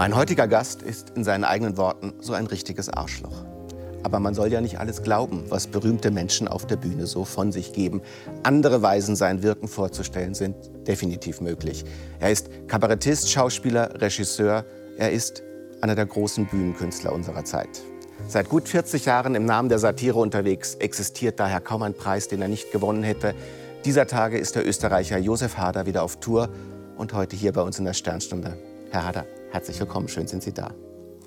[0.00, 3.44] Mein heutiger Gast ist in seinen eigenen Worten so ein richtiges Arschloch.
[4.02, 7.52] Aber man soll ja nicht alles glauben, was berühmte Menschen auf der Bühne so von
[7.52, 8.00] sich geben.
[8.42, 10.56] Andere Weisen, sein Wirken vorzustellen, sind
[10.88, 11.84] definitiv möglich.
[12.18, 14.64] Er ist Kabarettist, Schauspieler, Regisseur.
[14.96, 15.42] Er ist
[15.82, 17.82] einer der großen Bühnenkünstler unserer Zeit.
[18.26, 22.40] Seit gut 40 Jahren im Namen der Satire unterwegs, existiert daher kaum ein Preis, den
[22.40, 23.34] er nicht gewonnen hätte.
[23.84, 26.48] Dieser Tage ist der Österreicher Josef Hader wieder auf Tour
[26.96, 28.56] und heute hier bei uns in der Sternstunde.
[28.92, 30.72] Herr Hader, herzlich willkommen, schön sind Sie da.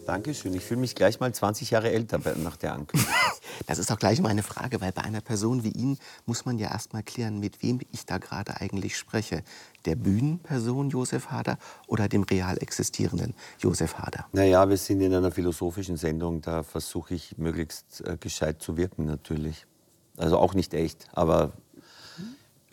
[0.05, 0.53] Dankeschön.
[0.53, 3.13] Ich fühle mich gleich mal 20 Jahre älter nach der Ankündigung.
[3.67, 6.71] Das ist auch gleich meine Frage, weil bei einer Person wie Ihnen muss man ja
[6.71, 9.43] erst mal klären, mit wem ich da gerade eigentlich spreche.
[9.85, 14.25] Der Bühnenperson Josef Hader oder dem real existierenden Josef Hader?
[14.33, 19.05] Naja, wir sind in einer philosophischen Sendung, da versuche ich möglichst äh, gescheit zu wirken
[19.05, 19.67] natürlich.
[20.17, 21.53] Also auch nicht echt, aber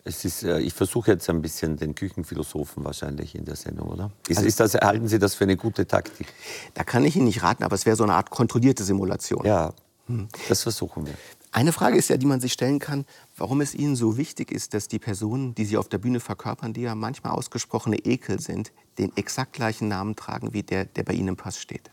[0.03, 4.11] es ist, äh, ich versuche jetzt ein bisschen den Küchenphilosophen wahrscheinlich in der Sendung, oder?
[4.27, 6.27] Ist, also, ist das, halten Sie das für eine gute Taktik?
[6.73, 9.45] Da kann ich Ihnen nicht raten, aber es wäre so eine Art kontrollierte Simulation.
[9.45, 9.73] Ja,
[10.07, 10.27] hm.
[10.49, 11.13] das versuchen wir.
[11.53, 14.73] Eine Frage ist ja, die man sich stellen kann, warum es Ihnen so wichtig ist,
[14.73, 18.71] dass die Personen, die Sie auf der Bühne verkörpern, die ja manchmal ausgesprochene Ekel sind,
[18.97, 21.91] den exakt gleichen Namen tragen wie der, der bei Ihnen im Pass steht.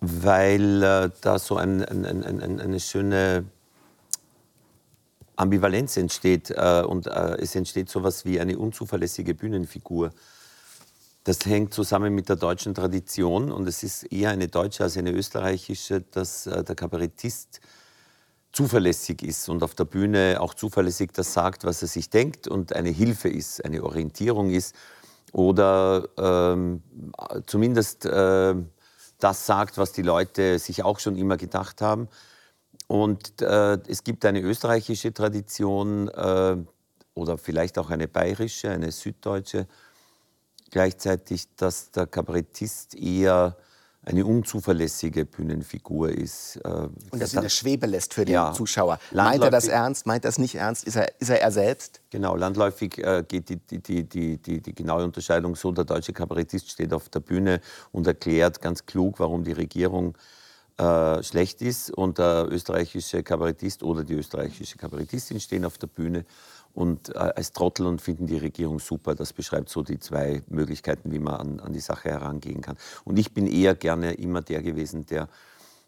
[0.00, 3.46] Weil äh, da so ein, ein, ein, eine schöne
[5.36, 10.10] Ambivalenz entsteht äh, und äh, es entsteht so etwas wie eine unzuverlässige Bühnenfigur.
[11.24, 15.10] Das hängt zusammen mit der deutschen Tradition und es ist eher eine deutsche als eine
[15.10, 17.60] österreichische, dass äh, der Kabarettist
[18.52, 22.74] zuverlässig ist und auf der Bühne auch zuverlässig das sagt, was er sich denkt und
[22.74, 24.76] eine Hilfe ist, eine Orientierung ist
[25.32, 26.82] oder ähm,
[27.46, 28.54] zumindest äh,
[29.18, 32.08] das sagt, was die Leute sich auch schon immer gedacht haben.
[32.94, 36.56] Und äh, es gibt eine österreichische Tradition äh,
[37.14, 39.66] oder vielleicht auch eine bayerische, eine süddeutsche,
[40.70, 43.56] gleichzeitig, dass der Kabarettist eher
[44.04, 46.60] eine unzuverlässige Bühnenfigur ist.
[46.64, 46.68] Äh,
[47.10, 49.00] und das in der Schwebe lässt für den ja, Zuschauer.
[49.12, 50.06] Meint er das ernst?
[50.06, 50.84] Meint er das nicht ernst?
[50.84, 52.00] Ist er, ist er er selbst?
[52.10, 56.70] Genau, landläufig äh, geht die, die, die, die, die genaue Unterscheidung so, der deutsche Kabarettist
[56.70, 57.60] steht auf der Bühne
[57.90, 60.16] und erklärt ganz klug, warum die Regierung
[60.76, 66.24] äh, schlecht ist und der österreichische Kabarettist oder die österreichische Kabarettistin stehen auf der Bühne
[66.72, 69.14] und äh, als Trottel und finden die Regierung super.
[69.14, 72.76] Das beschreibt so die zwei Möglichkeiten, wie man an, an die Sache herangehen kann.
[73.04, 75.28] Und ich bin eher gerne immer der gewesen, der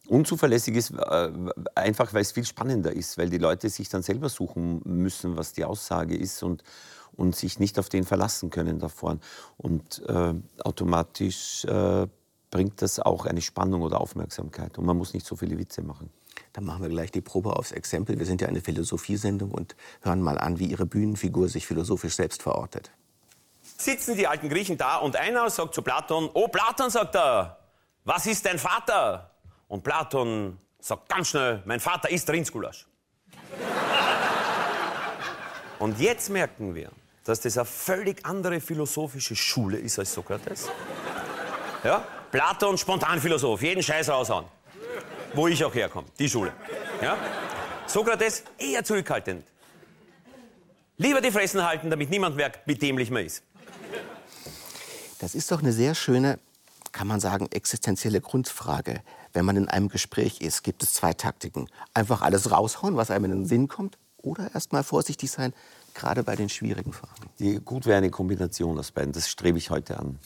[0.07, 1.33] unzuverlässig ist, äh,
[1.75, 5.53] einfach weil es viel spannender ist, weil die Leute sich dann selber suchen müssen, was
[5.53, 6.63] die Aussage ist und,
[7.17, 9.19] und sich nicht auf den verlassen können davor.
[9.57, 12.07] Und äh, automatisch äh,
[12.51, 14.79] bringt das auch eine Spannung oder Aufmerksamkeit.
[14.79, 16.11] Und man muss nicht so viele Witze machen.
[16.53, 18.19] Dann machen wir gleich die Probe aufs Exempel.
[18.19, 22.43] Wir sind ja eine Philosophiesendung und hören mal an, wie Ihre Bühnenfigur sich philosophisch selbst
[22.43, 22.91] verortet.
[23.63, 27.59] Sitzen die alten Griechen da und einer sagt zu Platon, oh Platon, sagt er,
[28.05, 29.31] was ist dein Vater?
[29.69, 32.87] Und Platon sagt ganz schnell, mein Vater ist Rindsgulasch.
[35.79, 36.91] und jetzt merken wir,
[37.25, 40.71] dass das eine völlig andere philosophische Schule ist als Sokrates.
[41.83, 42.07] Ja?
[42.31, 44.47] Platon, Spontanphilosoph, jeden Scheiß raushauen.
[45.35, 46.53] Wo ich auch herkomme, die Schule.
[47.03, 47.17] Ja?
[47.87, 49.45] Sokrates eher zurückhaltend.
[50.99, 53.43] Lieber die Fressen halten, damit niemand merkt, wie dämlich man ist.
[55.19, 56.39] Das ist doch eine sehr schöne,
[56.93, 59.03] kann man sagen, existenzielle Grundfrage.
[59.33, 61.69] Wenn man in einem Gespräch ist, gibt es zwei Taktiken.
[61.93, 65.53] Einfach alles raushauen, was einem in den Sinn kommt, oder erst mal vorsichtig sein,
[65.97, 67.31] gerade bei den schwierigen Fragen.
[67.39, 69.13] Die, gut wäre eine Kombination aus beiden.
[69.13, 70.19] Das strebe ich heute an.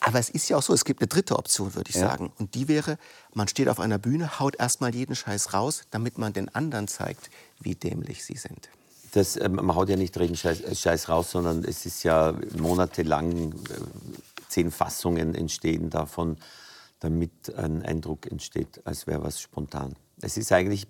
[0.00, 2.08] Aber es ist ja auch so, es gibt eine dritte Option, würde ich ja.
[2.08, 2.32] sagen.
[2.38, 2.98] Und die wäre,
[3.34, 7.30] man steht auf einer Bühne, haut erstmal jeden Scheiß raus, damit man den anderen zeigt,
[7.60, 8.68] wie dämlich sie sind.
[9.12, 12.34] Das, äh, man haut ja nicht jeden Scheiß, äh, Scheiß, raus, sondern es ist ja
[12.56, 13.56] monatelang, äh,
[14.48, 16.36] zehn Fassungen entstehen davon,
[17.00, 19.94] damit ein Eindruck entsteht, als wäre was spontan.
[20.20, 20.86] Es ist eigentlich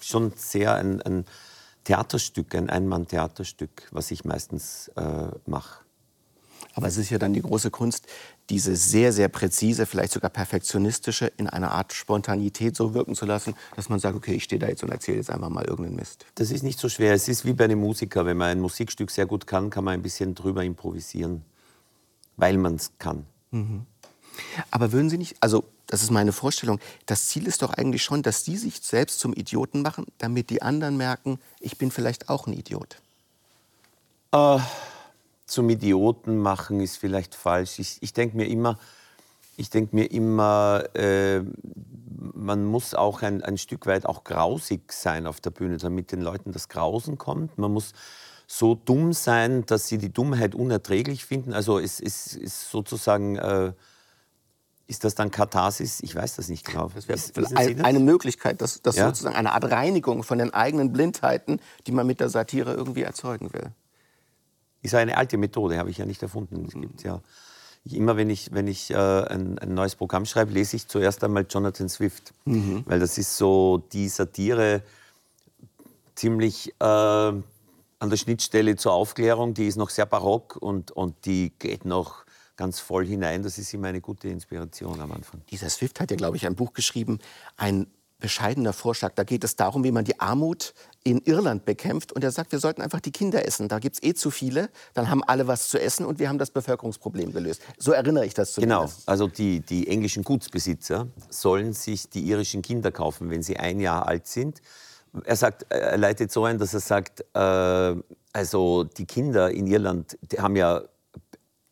[0.00, 1.24] schon sehr ein, ein
[1.84, 5.82] Theaterstück, ein Einmann-Theaterstück, was ich meistens äh, mache.
[6.74, 8.06] Aber es ist ja dann die große Kunst,
[8.48, 13.54] diese sehr, sehr präzise, vielleicht sogar perfektionistische in einer Art Spontanität so wirken zu lassen,
[13.76, 16.24] dass man sagt, okay, ich stehe da jetzt und erzähle jetzt einfach mal irgendeinen Mist.
[16.34, 17.12] Das ist nicht so schwer.
[17.12, 18.24] Es ist wie bei einem Musiker.
[18.24, 21.44] Wenn man ein Musikstück sehr gut kann, kann man ein bisschen drüber improvisieren,
[22.36, 23.26] weil man es kann.
[23.50, 23.86] Mhm.
[24.70, 28.22] Aber würden Sie nicht, also das ist meine Vorstellung, das Ziel ist doch eigentlich schon,
[28.22, 32.46] dass Sie sich selbst zum Idioten machen, damit die anderen merken, ich bin vielleicht auch
[32.46, 32.96] ein Idiot.
[34.32, 34.58] Äh,
[35.44, 37.78] zum Idioten machen ist vielleicht falsch.
[37.78, 38.78] Ich, ich denke mir immer,
[39.58, 41.42] ich denke mir immer, äh,
[42.16, 46.22] man muss auch ein, ein Stück weit auch grausig sein auf der Bühne, damit den
[46.22, 47.58] Leuten das Grausen kommt.
[47.58, 47.92] Man muss
[48.46, 51.52] so dumm sein, dass sie die Dummheit unerträglich finden.
[51.52, 53.74] Also es, es ist sozusagen äh,
[54.86, 56.00] ist das dann Katharsis?
[56.02, 56.90] Ich weiß das nicht genau.
[56.94, 59.06] Das wäre ein, eine Möglichkeit, dass, dass ja?
[59.06, 63.52] sozusagen eine Art Reinigung von den eigenen Blindheiten, die man mit der Satire irgendwie erzeugen
[63.52, 63.70] will.
[64.82, 66.64] Ist eine alte Methode, habe ich ja nicht erfunden.
[66.66, 67.20] Es gibt ja
[67.84, 71.46] immer, wenn ich, wenn ich äh, ein, ein, neues Programm schreibe, lese ich zuerst einmal
[71.48, 72.82] Jonathan Swift, mhm.
[72.86, 74.82] weil das ist so die Satire
[76.14, 77.42] ziemlich äh, an
[78.10, 79.54] der Schnittstelle zur Aufklärung.
[79.54, 82.24] Die ist noch sehr barock und, und die geht noch
[82.62, 83.42] ganz voll hinein.
[83.42, 85.42] Das ist immer eine gute Inspiration am Anfang.
[85.50, 87.18] Dieser Swift hat ja, glaube ich, ein Buch geschrieben,
[87.56, 87.88] ein
[88.20, 89.14] bescheidener Vorschlag.
[89.16, 92.12] Da geht es darum, wie man die Armut in Irland bekämpft.
[92.12, 93.66] Und er sagt, wir sollten einfach die Kinder essen.
[93.66, 94.70] Da gibt es eh zu viele.
[94.94, 97.62] Dann haben alle was zu essen und wir haben das Bevölkerungsproblem gelöst.
[97.78, 98.98] So erinnere ich das zumindest.
[98.98, 99.02] Genau.
[99.06, 104.06] Also die, die englischen Gutsbesitzer sollen sich die irischen Kinder kaufen, wenn sie ein Jahr
[104.06, 104.62] alt sind.
[105.24, 107.96] Er sagt, er leitet so ein, dass er sagt, äh,
[108.32, 110.82] also die Kinder in Irland die haben ja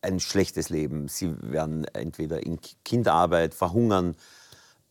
[0.02, 1.08] ein schlechtes Leben.
[1.08, 4.16] Sie werden entweder in Kinderarbeit verhungern,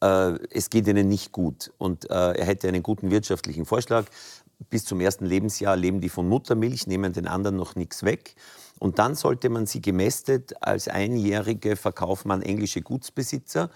[0.01, 1.71] äh, es geht ihnen nicht gut.
[1.77, 4.05] Und äh, er hätte einen guten wirtschaftlichen Vorschlag.
[4.69, 8.35] Bis zum ersten Lebensjahr leben die von Muttermilch, nehmen den anderen noch nichts weg.
[8.77, 13.69] Und dann sollte man sie gemästet als Einjährige verkaufen an englische Gutsbesitzer.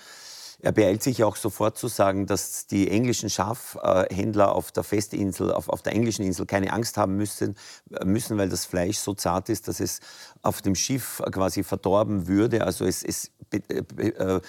[0.63, 5.67] Er beeilt sich auch sofort zu sagen, dass die englischen Schafhändler auf der Festinsel, auf,
[5.67, 7.57] auf der englischen Insel keine Angst haben müssen,
[8.05, 9.99] müssen, weil das Fleisch so zart ist, dass es
[10.41, 12.63] auf dem Schiff quasi verdorben würde.
[12.63, 14.39] Also es, es äh,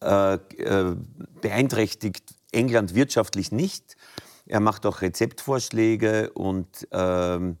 [0.00, 0.96] äh, äh,
[1.42, 3.98] beeinträchtigt England wirtschaftlich nicht.
[4.46, 7.58] Er macht auch Rezeptvorschläge und ähm,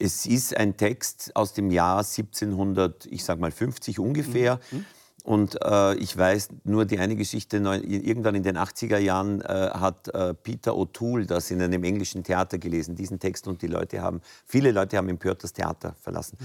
[0.00, 4.58] es ist ein Text aus dem Jahr 1700, ich sag mal 50 ungefähr.
[4.72, 4.84] Mhm.
[5.26, 10.06] Und äh, ich weiß nur die eine Geschichte, irgendwann in den 80er Jahren äh, hat
[10.14, 14.20] äh, Peter O'Toole das in einem englischen Theater gelesen, diesen Text, und die Leute haben,
[14.46, 16.38] viele Leute haben empört das Theater verlassen.
[16.38, 16.44] Mhm.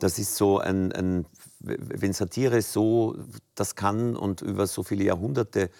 [0.00, 1.24] Das ist so ein, ein,
[1.60, 3.16] wenn Satire so
[3.54, 5.70] das kann und über so viele Jahrhunderte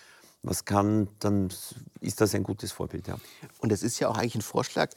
[0.42, 1.50] was kann, dann
[2.00, 3.06] ist das ein gutes Vorbild.
[3.06, 3.18] Ja.
[3.58, 4.88] Und es ist ja auch eigentlich ein Vorschlag,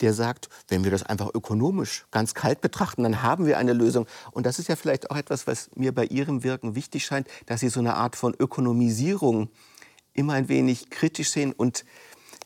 [0.00, 4.06] der sagt, wenn wir das einfach ökonomisch ganz kalt betrachten, dann haben wir eine Lösung.
[4.32, 7.60] Und das ist ja vielleicht auch etwas, was mir bei Ihrem Wirken wichtig scheint, dass
[7.60, 9.50] Sie so eine Art von Ökonomisierung
[10.12, 11.84] immer ein wenig kritisch sehen und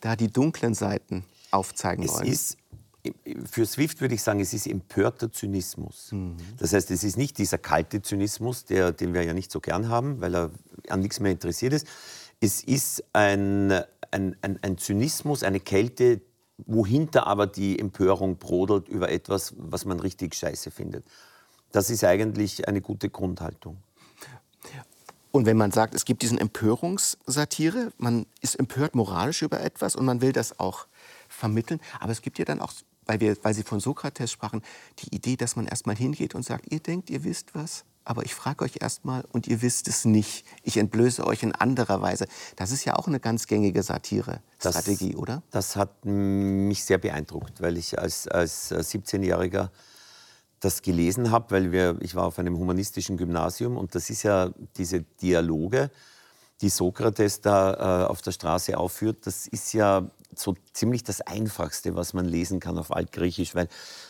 [0.01, 2.27] da die dunklen Seiten aufzeigen es wollen.
[2.27, 2.57] Ist,
[3.51, 6.13] für Swift würde ich sagen, es ist empörter Zynismus.
[6.13, 6.37] Mhm.
[6.59, 9.89] Das heißt, es ist nicht dieser kalte Zynismus, der, den wir ja nicht so gern
[9.89, 10.51] haben, weil er
[10.89, 11.87] an nichts mehr interessiert ist.
[12.41, 13.73] Es ist ein,
[14.11, 16.21] ein, ein, ein Zynismus, eine Kälte,
[16.67, 21.05] wohinter aber die Empörung brodelt über etwas, was man richtig scheiße findet.
[21.73, 23.79] Das ist eigentlich eine gute Grundhaltung.
[25.31, 30.07] Und wenn man sagt, es gibt diesen Empörungssatire, man ist empört moralisch über etwas und
[30.07, 30.87] man will das auch
[31.29, 32.73] vermitteln, aber es gibt ja dann auch,
[33.05, 34.63] weil, wir, weil Sie von Sokrates sprachen,
[35.01, 38.25] die Idee, dass man erst mal hingeht und sagt, ihr denkt, ihr wisst was, aber
[38.25, 40.47] ich frage euch erst mal und ihr wisst es nicht.
[40.63, 42.27] Ich entblöße euch in anderer Weise.
[42.57, 45.43] Das ist ja auch eine ganz gängige Satire-Strategie, oder?
[45.51, 49.69] Das hat mich sehr beeindruckt, weil ich als, als 17-Jähriger äh,
[50.61, 54.51] das gelesen habe, weil wir, ich war auf einem humanistischen Gymnasium und das ist ja
[54.77, 55.91] diese Dialoge,
[56.61, 61.95] die Sokrates da äh, auf der Straße aufführt, das ist ja so ziemlich das Einfachste,
[61.95, 63.69] was man lesen kann auf Altgriechisch, weil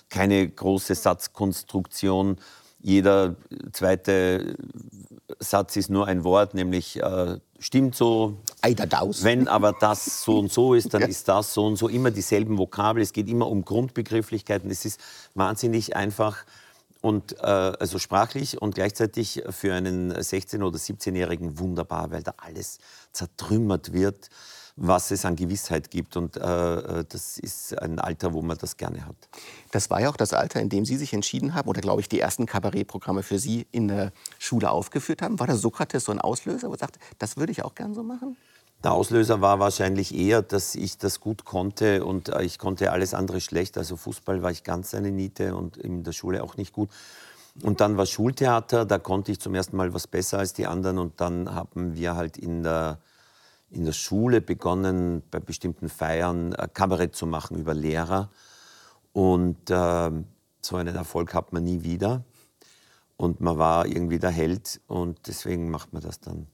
[0.09, 2.39] keine große Satzkonstruktion,
[2.81, 3.37] jeder
[3.73, 4.57] zweite
[5.41, 8.39] Satz ist nur ein Wort, nämlich äh, stimmt so.
[9.25, 11.09] Wenn aber das so und so ist, dann ja.
[11.09, 11.89] ist das so und so.
[11.89, 13.03] Immer dieselben Vokabeln.
[13.03, 14.71] Es geht immer um Grundbegrifflichkeiten.
[14.71, 15.01] Es ist
[15.35, 16.45] wahnsinnig einfach
[17.01, 22.79] und äh, also sprachlich und gleichzeitig für einen 16- oder 17-Jährigen wunderbar, weil da alles
[23.13, 24.31] zertrümmert wird
[24.81, 26.17] was es an Gewissheit gibt.
[26.17, 29.17] Und äh, äh, das ist ein Alter, wo man das gerne hat.
[29.73, 32.09] Das war ja auch das Alter, in dem Sie sich entschieden haben, oder glaube ich,
[32.09, 35.39] die ersten Kabarettprogramme für Sie in der Schule aufgeführt haben.
[35.41, 38.03] War der Sokrates so ein Auslöser, wo er sagte, das würde ich auch gerne so
[38.03, 38.37] machen?
[38.85, 43.13] Der Auslöser war wahrscheinlich eher, dass ich das gut konnte und äh, ich konnte alles
[43.13, 43.77] andere schlecht.
[43.77, 46.89] Also Fußball war ich ganz eine Niete und in der Schule auch nicht gut.
[47.63, 50.99] Und dann war Schultheater, da konnte ich zum ersten Mal was besser als die anderen
[50.99, 52.99] und dann haben wir halt in der
[53.71, 58.31] in der Schule begonnen, bei bestimmten Feiern äh, Kabarett zu machen über Lehrer.
[59.13, 60.11] Und äh,
[60.61, 62.25] so einen Erfolg hat man nie wieder.
[63.17, 66.47] Und man war irgendwie der Held und deswegen macht man das dann.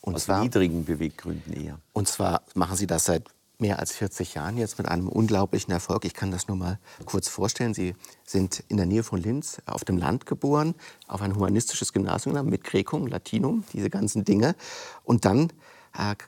[0.00, 1.78] Und aus zwar, niedrigen Beweggründen eher.
[1.92, 3.24] Und zwar machen Sie das seit
[3.58, 6.04] mehr als 40 Jahren jetzt mit einem unglaublichen Erfolg.
[6.04, 7.74] Ich kann das nur mal kurz vorstellen.
[7.74, 7.94] Sie
[8.24, 10.74] sind in der Nähe von Linz auf dem Land geboren,
[11.06, 14.56] auf ein humanistisches Gymnasium mit Gräkum, Latinum, diese ganzen Dinge.
[15.04, 15.52] Und dann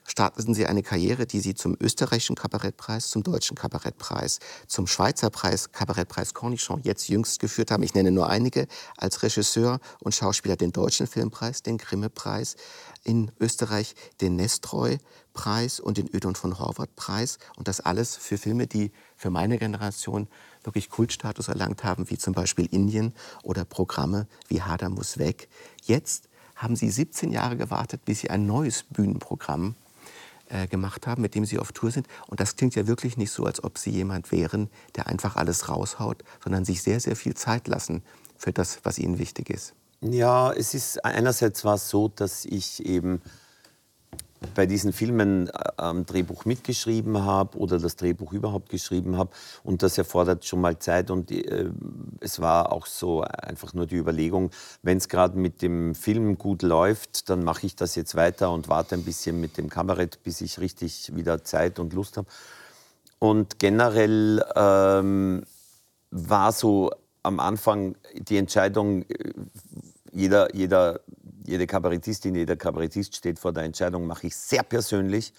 [0.04, 5.72] starteten Sie eine Karriere, die Sie zum österreichischen Kabarettpreis, zum deutschen Kabarettpreis, zum Schweizer Preis,
[5.72, 7.82] Kabarettpreis Cornichon jetzt jüngst geführt haben.
[7.82, 8.66] Ich nenne nur einige.
[8.96, 12.56] Als Regisseur und Schauspieler den Deutschen Filmpreis, den Grimme-Preis,
[13.04, 17.38] in Österreich den Nestroy-Preis und den Ödon von Horvath-Preis.
[17.56, 20.28] Und das alles für Filme, die für meine Generation
[20.62, 25.48] wirklich Kultstatus erlangt haben, wie zum Beispiel Indien oder Programme wie Hader muss weg.
[25.82, 26.28] Jetzt
[26.64, 29.76] haben Sie 17 Jahre gewartet, bis Sie ein neues Bühnenprogramm
[30.48, 32.08] äh, gemacht haben, mit dem Sie auf Tour sind.
[32.26, 35.68] Und das klingt ja wirklich nicht so, als ob Sie jemand wären, der einfach alles
[35.68, 38.02] raushaut, sondern sich sehr, sehr viel Zeit lassen
[38.36, 39.74] für das, was Ihnen wichtig ist.
[40.00, 43.22] Ja, es ist einerseits war es so, dass ich eben
[44.54, 49.30] bei diesen Filmen äh, am Drehbuch mitgeschrieben habe oder das Drehbuch überhaupt geschrieben habe.
[49.62, 51.10] Und das erfordert schon mal Zeit.
[51.10, 51.70] Und äh,
[52.20, 54.50] es war auch so einfach nur die Überlegung,
[54.82, 58.68] wenn es gerade mit dem Film gut läuft, dann mache ich das jetzt weiter und
[58.68, 62.28] warte ein bisschen mit dem Kabarett, bis ich richtig wieder Zeit und Lust habe.
[63.18, 65.44] Und generell ähm,
[66.10, 66.90] war so
[67.22, 69.32] am Anfang die Entscheidung, äh,
[70.12, 71.00] jeder, jeder
[71.46, 75.32] jede Kabarettistin, jeder Kabarettist steht vor der Entscheidung, mache ich sehr persönlich.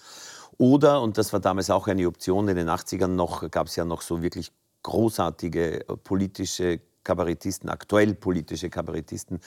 [0.58, 3.84] Oder, und das war damals auch eine Option, in den 80ern noch, gab es ja
[3.84, 9.40] noch so wirklich großartige äh, politische Kabarettisten, aktuell politische Kabarettisten,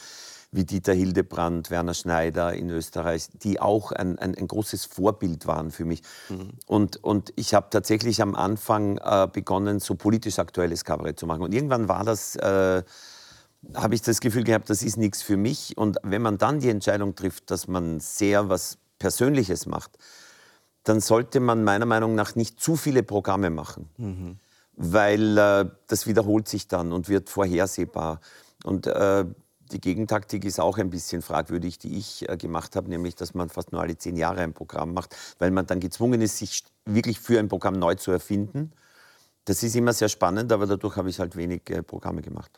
[0.52, 5.72] wie Dieter Hildebrand, Werner Schneider in Österreich, die auch ein, ein, ein großes Vorbild waren
[5.72, 6.02] für mich.
[6.30, 6.52] Mhm.
[6.66, 11.44] Und, und ich habe tatsächlich am Anfang äh, begonnen, so politisch aktuelles Kabarett zu machen.
[11.44, 12.36] Und irgendwann war das...
[12.36, 12.84] Äh,
[13.74, 15.78] habe ich das Gefühl gehabt, das ist nichts für mich.
[15.78, 19.98] Und wenn man dann die Entscheidung trifft, dass man sehr was Persönliches macht,
[20.84, 23.90] dann sollte man meiner Meinung nach nicht zu viele Programme machen.
[23.98, 24.40] Mhm.
[24.76, 28.22] Weil äh, das wiederholt sich dann und wird vorhersehbar.
[28.64, 29.26] Und äh,
[29.72, 33.50] die Gegentaktik ist auch ein bisschen fragwürdig, die ich äh, gemacht habe, nämlich dass man
[33.50, 37.20] fast nur alle zehn Jahre ein Programm macht, weil man dann gezwungen ist, sich wirklich
[37.20, 38.72] für ein Programm neu zu erfinden.
[39.46, 42.52] Das ist immer sehr spannend, aber dadurch habe ich halt wenig äh, Programme gemacht.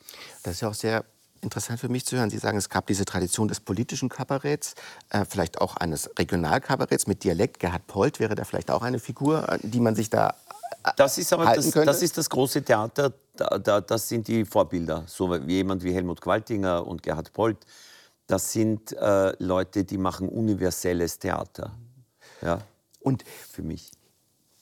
[0.44, 1.06] Das ist ja auch sehr
[1.42, 2.30] interessant für mich zu hören.
[2.30, 4.76] Sie sagen, es gab diese Tradition des politischen Kabaretts,
[5.10, 7.60] äh, vielleicht auch eines Regionalkabaretts mit Dialekt.
[7.60, 10.36] Gerhard Polt wäre da vielleicht auch eine Figur, äh, die man sich da
[10.84, 14.46] äh, das ist aber das, das, ist das große Theater, da, da, das sind die
[14.46, 15.04] Vorbilder.
[15.08, 17.58] So wie jemand wie Helmut Qualtinger und Gerhard Polt,
[18.28, 21.72] das sind äh, Leute, die machen universelles Theater.
[22.42, 22.62] Ja,
[23.02, 23.92] und für mich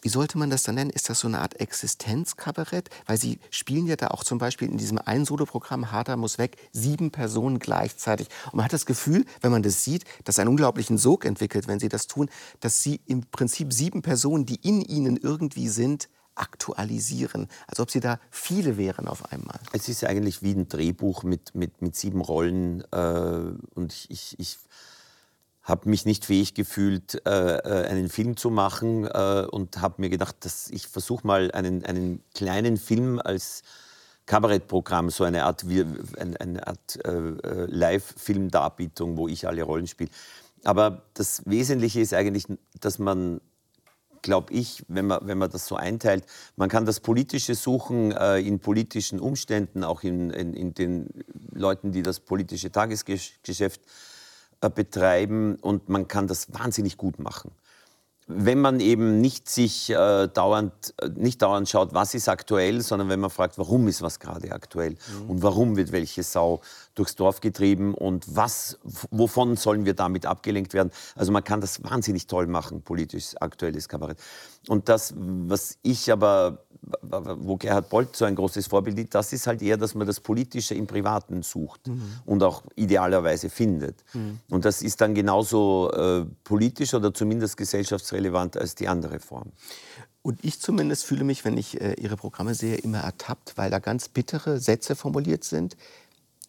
[0.01, 0.89] wie sollte man das dann nennen?
[0.89, 2.89] Ist das so eine Art Existenzkabarett?
[3.05, 6.57] Weil Sie spielen ja da auch zum Beispiel in diesem einen Soloprogramm Harder muss weg
[6.71, 8.27] sieben Personen gleichzeitig.
[8.45, 11.79] Und man hat das Gefühl, wenn man das sieht, dass einen unglaublichen Sog entwickelt, wenn
[11.79, 12.29] Sie das tun,
[12.59, 17.99] dass Sie im Prinzip sieben Personen, die in Ihnen irgendwie sind, aktualisieren, als ob sie
[17.99, 19.59] da viele wären auf einmal.
[19.73, 24.57] Es ist eigentlich wie ein Drehbuch mit, mit, mit sieben Rollen äh, und ich, ich
[25.69, 30.09] habe mich nicht fähig gefühlt, äh, äh, einen Film zu machen äh, und habe mir
[30.09, 33.61] gedacht, dass ich versuche mal einen, einen kleinen Film als
[34.25, 35.65] Kabarettprogramm, so eine Art,
[36.17, 40.11] eine, eine Art äh, äh, Live-Film-Darbietung, wo ich alle Rollen spiele.
[40.63, 42.45] Aber das Wesentliche ist eigentlich,
[42.79, 43.41] dass man,
[44.21, 46.25] glaube ich, wenn man, wenn man das so einteilt,
[46.57, 51.09] man kann das Politische suchen äh, in politischen Umständen, auch in, in, in den
[51.51, 53.81] Leuten, die das politische Tagesgeschäft
[54.67, 57.51] betreiben und man kann das wahnsinnig gut machen.
[58.27, 63.09] Wenn man eben nicht sich äh, dauernd, äh, nicht dauernd schaut, was ist aktuell, sondern
[63.09, 65.29] wenn man fragt, warum ist was gerade aktuell mhm.
[65.29, 66.61] und warum wird welche Sau
[66.99, 68.77] durchs Dorf getrieben und was,
[69.09, 70.91] wovon sollen wir damit abgelenkt werden.
[71.15, 74.19] Also man kann das wahnsinnig toll machen, politisch aktuelles Kabarett.
[74.67, 76.59] Und das, was ich aber
[77.11, 80.19] wo Gerhard Bolt so ein großes Vorbild ist, das ist halt eher, dass man das
[80.19, 82.01] Politische im Privaten sucht mhm.
[82.25, 84.03] und auch idealerweise findet.
[84.13, 84.39] Mhm.
[84.49, 89.51] Und das ist dann genauso äh, politisch oder zumindest gesellschaftsrelevant als die andere Form.
[90.21, 93.79] Und ich zumindest fühle mich, wenn ich äh, Ihre Programme sehe, immer ertappt, weil da
[93.79, 95.75] ganz bittere Sätze formuliert sind,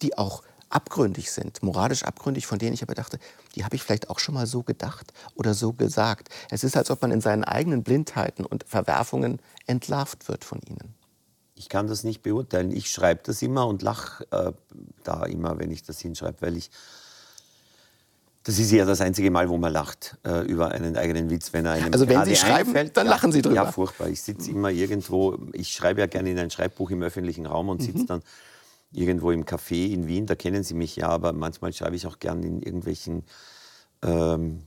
[0.01, 3.19] die auch abgründig sind, moralisch abgründig, von denen ich aber dachte,
[3.55, 6.29] die habe ich vielleicht auch schon mal so gedacht oder so gesagt.
[6.49, 10.95] Es ist, als ob man in seinen eigenen Blindheiten und Verwerfungen entlarvt wird von ihnen.
[11.55, 12.71] Ich kann das nicht beurteilen.
[12.71, 14.53] Ich schreibe das immer und lache äh,
[15.03, 16.71] da immer, wenn ich das hinschreibe, weil ich
[18.43, 21.65] das ist ja das einzige Mal, wo man lacht äh, über einen eigenen Witz, wenn
[21.65, 23.55] er einem Also wenn Sie schreiben, einfällt, dann lachen Sie drüber.
[23.55, 24.09] Ja, furchtbar.
[24.09, 27.83] Ich sitze immer irgendwo, ich schreibe ja gerne in ein Schreibbuch im öffentlichen Raum und
[27.83, 28.07] sitze mhm.
[28.07, 28.23] dann
[28.91, 32.19] irgendwo im Café in Wien, da kennen Sie mich ja, aber manchmal schreibe ich auch
[32.19, 33.23] gern in irgendwelchen
[34.03, 34.63] ähm,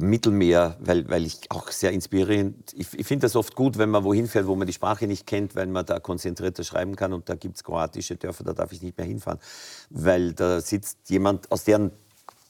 [0.00, 4.04] Mittelmeer, weil, weil ich auch sehr inspirierend, ich, ich finde das oft gut, wenn man
[4.04, 7.28] wohin fährt, wo man die Sprache nicht kennt, weil man da konzentrierter schreiben kann und
[7.28, 9.40] da gibt es kroatische Dörfer, da darf ich nicht mehr hinfahren,
[9.90, 11.90] weil da sitzt jemand, aus deren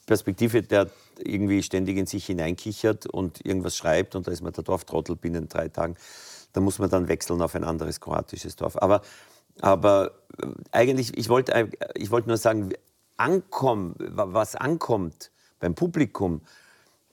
[0.04, 4.64] Perspektive, der irgendwie ständig in sich hineinkichert und irgendwas schreibt und da ist man der
[4.64, 5.96] Dorftrottel binnen drei Tagen.
[6.52, 8.76] Da muss man dann wechseln auf ein anderes kroatisches Dorf.
[8.76, 9.00] Aber,
[9.60, 12.72] aber äh, eigentlich, ich wollte ich wollt nur sagen,
[13.16, 15.30] ankommen, was ankommt
[15.60, 16.40] beim Publikum,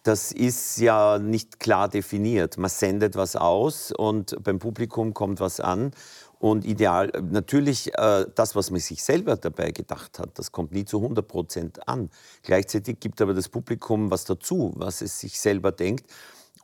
[0.03, 2.57] das ist ja nicht klar definiert.
[2.57, 5.91] Man sendet was aus und beim Publikum kommt was an.
[6.39, 10.85] Und ideal, natürlich, äh, das, was man sich selber dabei gedacht hat, das kommt nie
[10.85, 12.09] zu 100 Prozent an.
[12.43, 16.09] Gleichzeitig gibt aber das Publikum was dazu, was es sich selber denkt.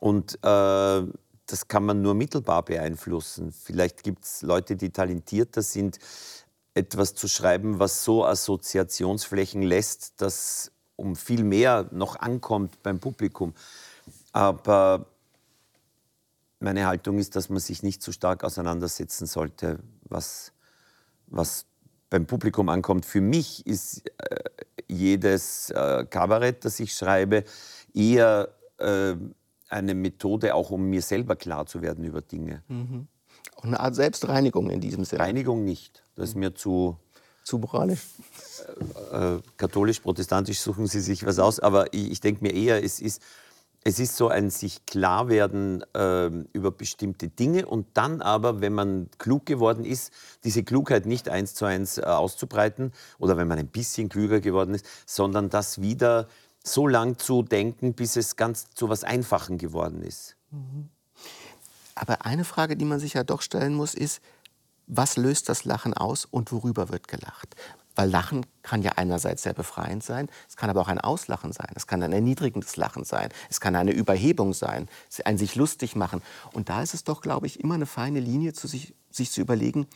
[0.00, 1.02] Und äh,
[1.46, 3.52] das kann man nur mittelbar beeinflussen.
[3.52, 5.98] Vielleicht gibt es Leute, die talentierter sind,
[6.74, 13.54] etwas zu schreiben, was so Assoziationsflächen lässt, dass um viel mehr noch ankommt beim Publikum.
[14.32, 15.06] Aber
[16.58, 20.52] meine Haltung ist, dass man sich nicht zu stark auseinandersetzen sollte, was,
[21.26, 21.66] was
[22.10, 23.04] beim Publikum ankommt.
[23.06, 24.36] Für mich ist äh,
[24.88, 27.44] jedes äh, Kabarett, das ich schreibe,
[27.94, 28.48] eher
[28.78, 29.14] äh,
[29.68, 32.62] eine Methode, auch um mir selber klar zu werden über Dinge.
[32.68, 33.08] Mhm.
[33.56, 35.22] Auch eine Art Selbstreinigung in diesem Sinne.
[35.22, 36.02] Reinigung nicht.
[36.14, 36.96] Das ist mir zu.
[37.44, 38.00] Zu moralisch?
[39.12, 41.60] Äh, äh, katholisch, protestantisch suchen Sie sich was aus.
[41.60, 43.22] Aber ich, ich denke mir eher, es ist
[43.86, 48.72] es ist so ein sich klar werden äh, über bestimmte Dinge und dann aber, wenn
[48.72, 53.60] man klug geworden ist, diese Klugheit nicht eins zu eins äh, auszubreiten oder wenn man
[53.60, 56.26] ein bisschen klüger geworden ist, sondern das wieder
[56.66, 60.36] so lang zu denken, bis es ganz zu was Einfachen geworden ist.
[60.50, 60.88] Mhm.
[61.94, 64.20] Aber eine Frage, die man sich ja doch stellen muss, ist,
[64.86, 67.56] was löst das Lachen aus und worüber wird gelacht?
[67.94, 71.70] Weil Lachen kann ja einerseits sehr befreiend sein, es kann aber auch ein Auslachen sein,
[71.74, 74.88] es kann ein erniedrigendes Lachen sein, es kann eine Überhebung sein,
[75.24, 76.20] ein sich lustig machen.
[76.52, 79.40] Und da ist es doch, glaube ich, immer eine feine Linie, zu sich, sich zu
[79.40, 79.86] überlegen,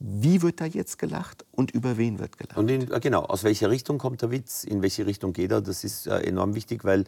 [0.00, 2.56] wie wird da jetzt gelacht und über wen wird gelacht?
[2.56, 5.82] Und in, genau, aus welcher Richtung kommt der Witz, in welche Richtung geht er, das
[5.82, 7.04] ist äh, enorm wichtig, weil,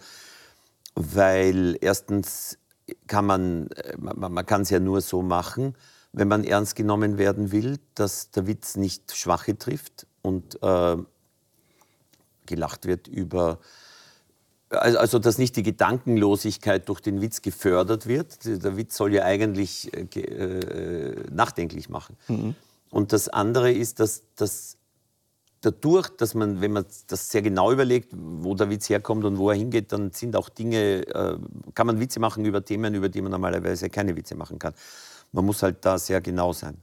[0.95, 2.59] weil erstens
[3.07, 5.77] kann man, äh, man, man kann es ja nur so machen,
[6.13, 10.97] wenn man ernst genommen werden will, dass der Witz nicht Schwache trifft und äh,
[12.47, 13.61] gelacht wird über,
[14.71, 18.45] also, also, dass nicht die Gedankenlosigkeit durch den Witz gefördert wird.
[18.45, 22.17] Der Witz soll ja eigentlich äh, äh, nachdenklich machen.
[22.27, 22.55] Mhm.
[22.91, 24.77] Und das andere ist, dass, dass
[25.61, 29.51] dadurch, dass man, wenn man das sehr genau überlegt, wo der Witz herkommt und wo
[29.51, 31.39] er hingeht, dann sind auch Dinge, äh,
[31.75, 34.75] kann man Witze machen über Themen, über die man normalerweise keine Witze machen kann.
[35.33, 36.77] Man muss halt da sehr genau sein.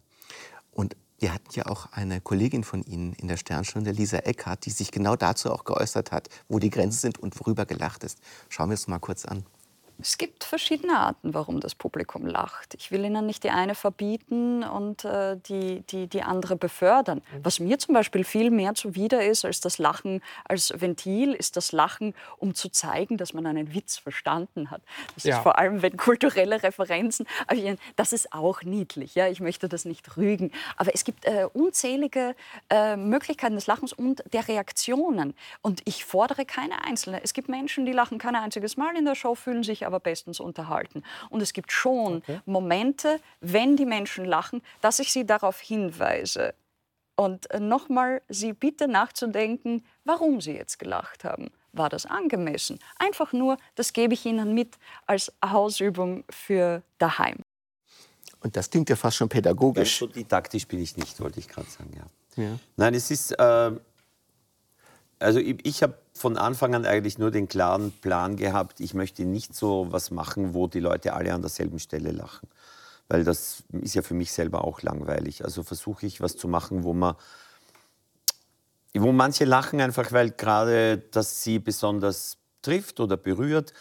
[0.72, 4.70] Und wir hatten ja auch eine Kollegin von Ihnen in der Sternstunde, Lisa Eckhardt, die
[4.70, 8.20] sich genau dazu auch geäußert hat, wo die Grenzen sind und worüber gelacht ist.
[8.50, 9.44] Schauen wir es mal kurz an.
[10.00, 12.76] Es gibt verschiedene Arten, warum das Publikum lacht.
[12.76, 17.22] Ich will Ihnen nicht die eine verbieten und äh, die, die, die andere befördern.
[17.32, 17.46] Mhm.
[17.46, 21.72] Was mir zum Beispiel viel mehr zuwider ist als das Lachen als Ventil, ist das
[21.72, 24.82] Lachen, um zu zeigen, dass man einen Witz verstanden hat.
[25.16, 25.38] Das ja.
[25.38, 27.26] ist vor allem, wenn kulturelle Referenzen,
[27.96, 29.16] das ist auch niedlich.
[29.16, 29.28] Ja?
[29.28, 30.52] Ich möchte das nicht rügen.
[30.76, 32.36] Aber es gibt äh, unzählige
[32.70, 35.34] äh, Möglichkeiten des Lachens und der Reaktionen.
[35.64, 37.24] Und ich fordere keine einzelne.
[37.24, 40.40] Es gibt Menschen, die lachen kein einziges Mal in der Show, fühlen sich aber bestens
[40.40, 41.04] unterhalten.
[41.30, 42.42] Und es gibt schon okay.
[42.46, 46.54] Momente, wenn die Menschen lachen, dass ich sie darauf hinweise.
[47.16, 51.50] Und äh, nochmal sie bitte nachzudenken, warum sie jetzt gelacht haben.
[51.74, 52.80] War das angemessen?
[53.00, 57.38] Einfach nur, das gebe ich Ihnen mit als Hausübung für daheim.
[58.42, 60.00] Und das klingt ja fast schon pädagogisch.
[60.00, 61.92] Ganz so didaktisch bin ich nicht, wollte ich gerade sagen.
[61.96, 62.44] Ja.
[62.44, 62.60] ja.
[62.76, 63.72] Nein, es ist, äh,
[65.20, 69.26] also ich, ich habe von Anfang an eigentlich nur den klaren Plan gehabt, ich möchte
[69.26, 72.48] nicht so was machen, wo die Leute alle an derselben Stelle lachen.
[73.08, 75.44] Weil das ist ja für mich selber auch langweilig.
[75.44, 77.16] Also versuche ich was zu machen, wo man
[78.94, 83.72] wo manche lachen einfach, weil gerade das sie besonders trifft oder berührt,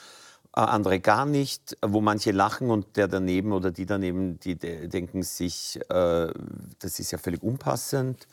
[0.55, 5.23] äh, andere gar nicht, wo manche lachen und der daneben oder die daneben, die denken
[5.23, 6.33] sich, äh,
[6.79, 8.27] das ist ja völlig unpassend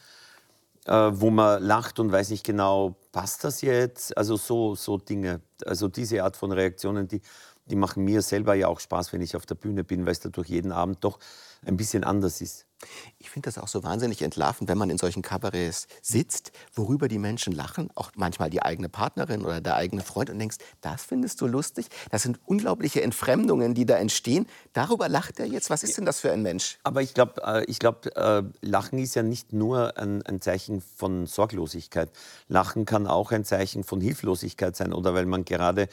[0.88, 4.18] äh, wo man lacht und weiß nicht genau, passt das jetzt?
[4.18, 7.22] Also so, so Dinge, also diese Art von Reaktionen, die,
[7.66, 10.20] die machen mir selber ja auch Spaß, wenn ich auf der Bühne bin, weil es
[10.20, 11.20] dadurch jeden Abend doch
[11.66, 12.66] ein bisschen anders ist.
[13.20, 17.20] Ich finde das auch so wahnsinnig entlarvend, wenn man in solchen Kabarets sitzt, worüber die
[17.20, 21.42] Menschen lachen, auch manchmal die eigene Partnerin oder der eigene Freund und denkst, das findest
[21.42, 21.88] du lustig.
[22.12, 24.48] Das sind unglaubliche Entfremdungen, die da entstehen.
[24.74, 25.70] Darüber lacht er jetzt.
[25.70, 26.80] Was ist denn das für ein Mensch?
[26.84, 30.82] Aber ich glaube, äh, ich glaub, äh, Lachen ist ja nicht nur ein, ein Zeichen
[30.82, 32.12] von Sorglosigkeit.
[32.48, 35.88] Lachen kann auch ein Zeichen von Hilflosigkeit sein oder weil man gerade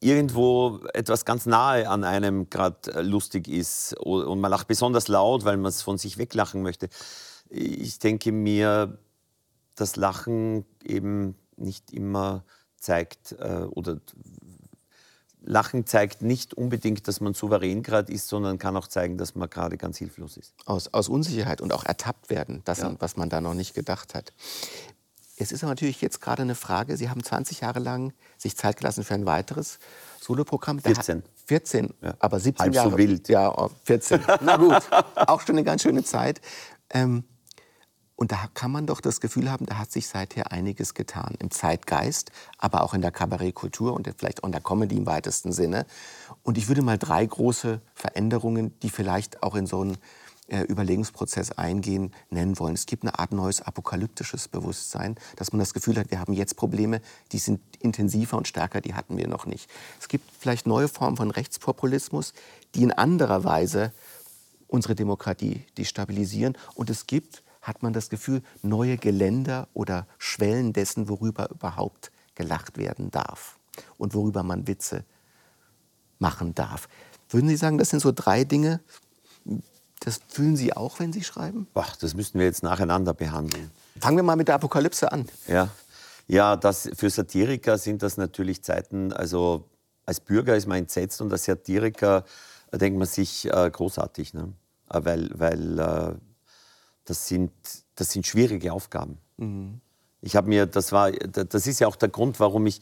[0.00, 5.44] irgendwo etwas ganz nahe an einem gerade äh, lustig ist und man lacht besonders laut,
[5.44, 6.88] weil man es von sich weglachen möchte.
[7.50, 8.98] Ich denke mir,
[9.74, 12.44] dass Lachen eben nicht immer
[12.76, 14.00] zeigt äh, oder
[15.42, 19.48] Lachen zeigt nicht unbedingt, dass man souverän gerade ist, sondern kann auch zeigen, dass man
[19.48, 20.54] gerade ganz hilflos ist.
[20.66, 22.94] Aus, aus Unsicherheit und auch ertappt werden, das, Ja.
[22.98, 24.32] was man da noch nicht gedacht hat.
[25.42, 28.76] Es ist aber natürlich jetzt gerade eine Frage, Sie haben 20 Jahre lang sich Zeit
[28.76, 29.78] gelassen für ein weiteres
[30.20, 30.82] Soloprogramm.
[30.82, 31.22] Da hat- 14.
[31.46, 32.14] 14, Ja.
[32.20, 32.96] aber 17 Halb so Jahre.
[32.98, 33.28] wild.
[33.28, 34.20] Ja, oh, 14.
[34.42, 34.82] Na gut,
[35.16, 36.40] auch schon eine ganz schöne Zeit.
[36.90, 37.24] Ähm,
[38.16, 41.34] und da kann man doch das Gefühl haben, da hat sich seither einiges getan.
[41.38, 45.52] Im Zeitgeist, aber auch in der Kabarettkultur und vielleicht auch in der Comedy im weitesten
[45.52, 45.86] Sinne.
[46.42, 49.96] Und ich würde mal drei große Veränderungen, die vielleicht auch in so einen
[50.50, 52.74] äh, Überlegungsprozess eingehen, nennen wollen.
[52.74, 56.56] Es gibt eine Art neues apokalyptisches Bewusstsein, dass man das Gefühl hat, wir haben jetzt
[56.56, 57.00] Probleme,
[57.32, 59.70] die sind intensiver und stärker, die hatten wir noch nicht.
[60.00, 62.34] Es gibt vielleicht neue Formen von Rechtspopulismus,
[62.74, 63.92] die in anderer Weise
[64.68, 66.56] unsere Demokratie destabilisieren.
[66.74, 72.78] Und es gibt, hat man das Gefühl, neue Geländer oder Schwellen dessen, worüber überhaupt gelacht
[72.78, 73.58] werden darf
[73.98, 75.04] und worüber man Witze
[76.18, 76.88] machen darf.
[77.28, 78.80] Würden Sie sagen, das sind so drei Dinge,
[80.00, 81.66] das fühlen Sie auch, wenn Sie schreiben?
[81.74, 83.70] Boah, das müssten wir jetzt nacheinander behandeln.
[84.00, 85.28] Fangen wir mal mit der Apokalypse an.
[85.46, 85.68] Ja,
[86.26, 89.68] ja das, für Satiriker sind das natürlich Zeiten, also
[90.06, 92.24] als Bürger ist man entsetzt und als Satiriker
[92.72, 94.52] äh, denkt man sich äh, großartig, ne?
[94.90, 96.14] Äh, weil, weil äh,
[97.04, 97.52] das, sind,
[97.94, 99.18] das sind schwierige Aufgaben.
[100.20, 102.80] Ich habe mir, das war, das ist ja auch der Grund, warum ich,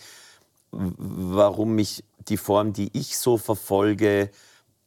[0.71, 4.31] warum ich die Form, die ich so verfolge,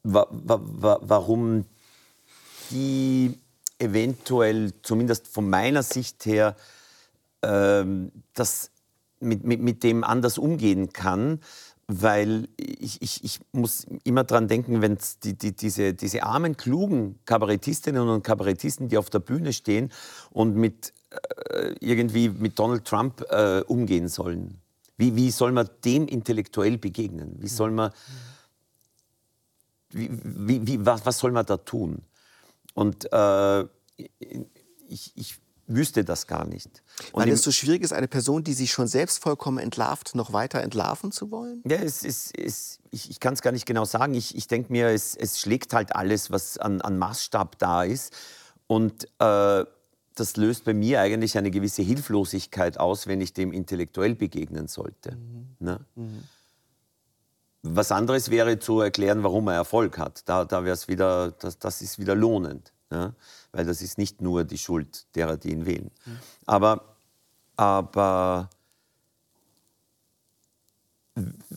[0.04, 1.65] wa, wa, warum
[2.71, 3.39] die
[3.79, 6.55] eventuell, zumindest von meiner Sicht her,
[7.41, 8.71] ähm, das
[9.19, 11.39] mit, mit, mit dem anders umgehen kann,
[11.88, 17.19] weil ich, ich, ich muss immer dran denken, wenn die, die, diese, diese armen, klugen
[17.25, 19.91] Kabarettistinnen und Kabarettisten, die auf der Bühne stehen
[20.31, 20.93] und mit
[21.49, 24.62] äh, irgendwie mit Donald Trump äh, umgehen sollen.
[24.97, 27.36] Wie, wie soll man dem intellektuell begegnen?
[27.39, 27.91] Wie soll man,
[29.89, 32.03] wie, wie, wie, was, was soll man da tun?
[32.73, 33.62] Und äh,
[34.88, 36.84] ich, ich wüsste das gar nicht.
[37.12, 40.34] Und Weil es so schwierig ist, eine Person, die sich schon selbst vollkommen entlarvt, noch
[40.34, 41.62] weiter entlarven zu wollen?
[41.65, 44.13] Ja, es, es, es, ich, ich kann es gar nicht genau sagen.
[44.13, 48.13] Ich, ich denke mir, es, es schlägt halt alles, was an, an Maßstab da ist.
[48.67, 49.65] Und äh,
[50.15, 55.17] das löst bei mir eigentlich eine gewisse Hilflosigkeit aus, wenn ich dem intellektuell begegnen sollte.
[55.60, 55.79] Ne?
[57.63, 60.28] Was anderes wäre zu erklären, warum er Erfolg hat.
[60.28, 62.74] Da, da wäre es wieder, das, das ist wieder lohnend.
[62.91, 63.13] Ja?
[63.52, 65.91] Weil das ist nicht nur die Schuld derer, die ihn wählen.
[66.45, 66.95] Aber,
[67.56, 68.50] aber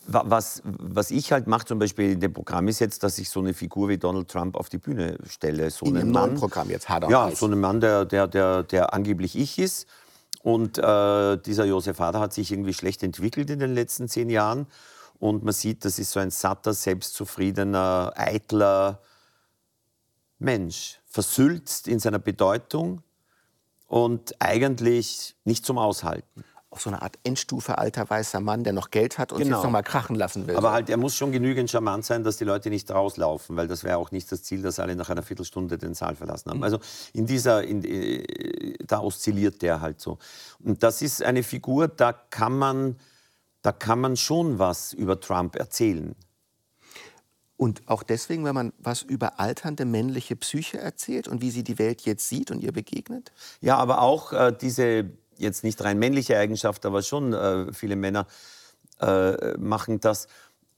[0.07, 3.31] Wa- was, was ich halt mache, zum Beispiel in dem Programm, ist jetzt, dass ich
[3.31, 5.71] so eine Figur wie Donald Trump auf die Bühne stelle.
[5.71, 8.93] So In neuen Mann, Programm jetzt, hart Ja, so einen Mann, der, der, der, der
[8.93, 9.87] angeblich ich ist.
[10.43, 14.67] Und äh, dieser Josef Hader hat sich irgendwie schlecht entwickelt in den letzten zehn Jahren.
[15.18, 19.00] Und man sieht, das ist so ein satter, selbstzufriedener, eitler
[20.38, 21.00] Mensch.
[21.07, 23.03] Versülzt in seiner Bedeutung
[23.87, 26.44] und eigentlich nicht zum Aushalten.
[26.70, 29.59] Auch so eine Art Endstufe alter weißer Mann, der noch Geld hat und Genau.
[29.59, 30.57] jetzt noch mal krachen lassen will.
[30.57, 33.85] Aber halt, er muss schon genügend charmant sein, dass die Leute nicht rauslaufen, weil das
[33.85, 36.64] wäre auch nicht das Ziel, dass alle nach einer Viertelstunde den Saal verlassen haben.
[36.64, 36.81] Also
[37.12, 40.18] in dieser, in, äh, da oszilliert der halt so.
[40.64, 42.96] Und das ist eine Figur, da kann man,
[43.64, 46.14] da kann man schon was über Trump erzählen.
[47.57, 51.79] Und auch deswegen, wenn man was über alternde männliche Psyche erzählt und wie sie die
[51.79, 53.33] Welt jetzt sieht und ihr begegnet?
[53.62, 58.27] Ja, aber auch äh, diese jetzt nicht rein männliche Eigenschaft, aber schon äh, viele Männer
[59.00, 60.29] äh, machen das,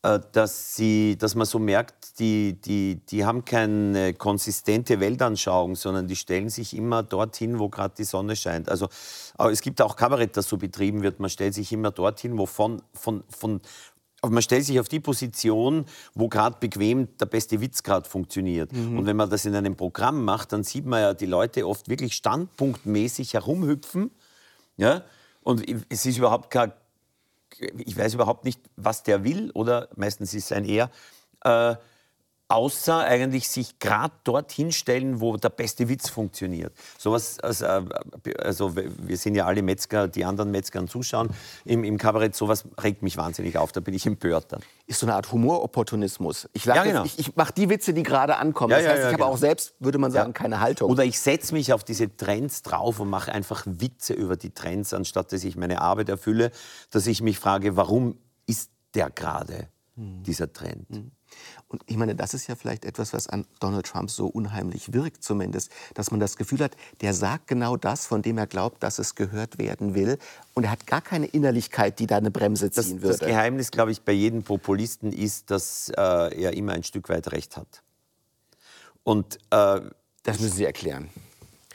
[0.03, 6.17] dass, sie, dass man so merkt, die, die, die haben keine konsistente Weltanschauung, sondern die
[6.17, 8.69] stellen sich immer dorthin, wo gerade die Sonne scheint.
[8.69, 8.89] Also
[9.37, 11.21] aber es gibt auch Kabarett, das so betrieben wird.
[11.21, 13.25] Man stellt sich immer dorthin, wo von, von,
[14.23, 18.73] man stellt sich auf die Position, wo gerade bequem der beste Witz gerade funktioniert.
[18.73, 21.89] Und wenn man das in einem Programm macht, dann sieht man ja die Leute oft
[21.89, 24.11] wirklich standpunktmäßig herumhüpfen.
[24.77, 25.03] Ja?
[25.43, 26.73] Und es ist überhaupt kein,
[27.61, 29.89] ich weiß überhaupt nicht, was der will, oder?
[29.97, 30.91] Meistens ist es ein Er,
[31.45, 31.77] äh,
[32.49, 36.73] außer eigentlich sich gerade dorthin stellen, wo der beste Witz funktioniert.
[36.97, 37.83] Sowas, also, äh,
[38.39, 41.31] also wir sind ja alle Metzger, die anderen Metzgern zuschauen
[41.65, 44.61] im, im Kabarett, sowas regt mich wahnsinnig auf, da bin ich empört dann.
[44.87, 46.49] Ist so eine Art Humoropportunismus.
[46.53, 47.05] Ich, Ja, genau.
[47.05, 48.71] ich, ich mache die Witze, die gerade ankommen.
[48.71, 49.33] Ja, das heißt, ja, ich habe genau.
[49.33, 50.89] auch selbst, würde man sagen, keine Haltung.
[50.89, 54.95] Oder ich setze mich auf diese Trends drauf und mache einfach Witze über die Trends,
[54.95, 56.53] anstatt dass ich meine Arbeit erfülle,
[56.91, 60.87] dass ich mich frage, warum ist der gerade, dieser Trend?
[61.69, 65.25] Und ich meine, das ist ja vielleicht etwas, was an Donald Trump so unheimlich wirkt
[65.25, 69.01] zumindest, dass man das Gefühl hat, der sagt genau das, von dem er glaubt, dass
[69.01, 70.19] es gehört werden will.
[70.55, 73.19] Und er hat gar keine Innerlichkeit, die da eine Bremse ziehen das, würde.
[73.19, 77.33] Das Geheimnis, glaube ich, bei jedem Populisten ist, dass äh, er immer ein Stück weit
[77.33, 77.83] recht hat.
[79.03, 79.81] Und äh,
[80.23, 81.11] das müssen Sie erklären.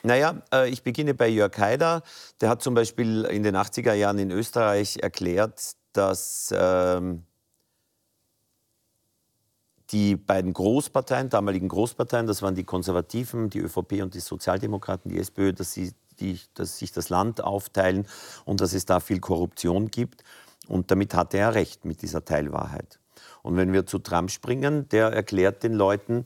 [0.03, 2.01] Naja, äh, ich beginne bei Jörg Haider.
[2.39, 7.23] Der hat zum Beispiel in den 80er Jahren in Österreich erklärt, dass ähm,
[9.91, 15.19] die beiden Großparteien, damaligen Großparteien, das waren die Konservativen, die ÖVP und die Sozialdemokraten, die
[15.19, 18.07] SPÖ, dass, sie, die, dass sich das Land aufteilen
[18.45, 20.23] und dass es da viel Korruption gibt.
[20.67, 22.99] Und damit hatte er recht mit dieser Teilwahrheit.
[23.43, 26.25] Und wenn wir zu Trump springen, der erklärt den Leuten,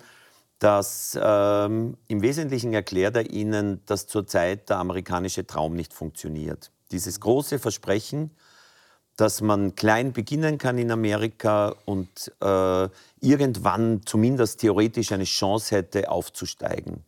[0.59, 6.71] dass ähm, im Wesentlichen erklärt er ihnen, dass zurzeit der amerikanische Traum nicht funktioniert.
[6.91, 8.31] Dieses große Versprechen,
[9.15, 12.89] dass man klein beginnen kann in Amerika und äh,
[13.21, 17.03] irgendwann zumindest theoretisch eine Chance hätte, aufzusteigen.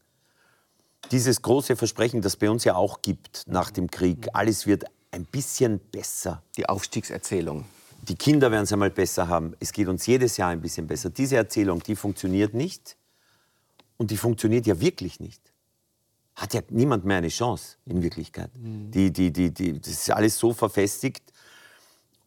[1.11, 5.25] Dieses große Versprechen, das bei uns ja auch gibt nach dem Krieg, alles wird ein
[5.25, 6.41] bisschen besser.
[6.57, 7.65] Die Aufstiegserzählung.
[8.07, 9.53] Die Kinder werden es einmal besser haben.
[9.59, 11.09] Es geht uns jedes Jahr ein bisschen besser.
[11.09, 12.95] Diese Erzählung, die funktioniert nicht.
[13.97, 15.41] Und die funktioniert ja wirklich nicht.
[16.35, 18.51] Hat ja niemand mehr eine Chance in Wirklichkeit.
[18.55, 18.91] Mhm.
[18.91, 21.33] Die, die, die, die, das ist alles so verfestigt.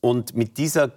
[0.01, 0.93] Und mit dieser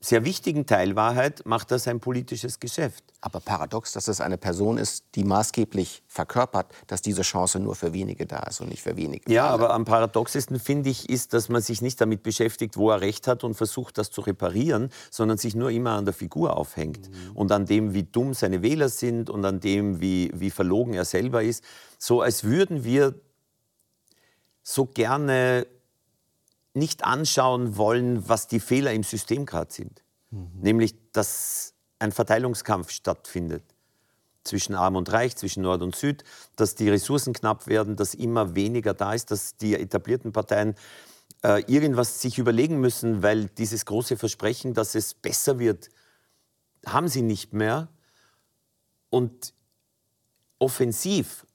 [0.00, 3.02] sehr wichtigen Teilwahrheit macht er sein politisches Geschäft.
[3.20, 7.92] Aber paradox, dass es eine Person ist, die maßgeblich verkörpert, dass diese Chance nur für
[7.92, 9.32] wenige da ist und nicht für wenige.
[9.32, 13.00] Ja, aber am paradoxesten finde ich, ist, dass man sich nicht damit beschäftigt, wo er
[13.00, 17.10] recht hat und versucht, das zu reparieren, sondern sich nur immer an der Figur aufhängt
[17.10, 17.32] mhm.
[17.34, 21.04] und an dem, wie dumm seine Wähler sind und an dem, wie, wie verlogen er
[21.04, 21.64] selber ist.
[21.98, 23.14] So als würden wir
[24.62, 25.66] so gerne
[26.76, 30.02] nicht anschauen wollen, was die Fehler im System gerade sind.
[30.30, 30.50] Mhm.
[30.60, 33.62] Nämlich, dass ein Verteilungskampf stattfindet
[34.44, 36.22] zwischen Arm und Reich, zwischen Nord und Süd,
[36.54, 40.76] dass die Ressourcen knapp werden, dass immer weniger da ist, dass die etablierten Parteien
[41.42, 45.88] äh, irgendwas sich überlegen müssen, weil dieses große Versprechen, dass es besser wird,
[46.84, 47.88] haben sie nicht mehr.
[49.10, 49.54] Und
[50.58, 51.45] offensiv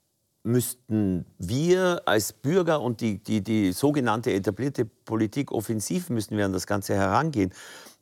[0.43, 6.53] müssten wir als Bürger und die, die, die sogenannte etablierte Politik offensiv müssten wir an
[6.53, 7.53] das Ganze herangehen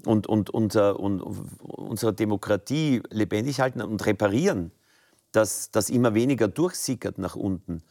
[0.05, 4.71] und, und, unser, und unsere Demokratie lebendig halten und reparieren,
[5.31, 7.83] dass das immer weniger durchsickert nach unten.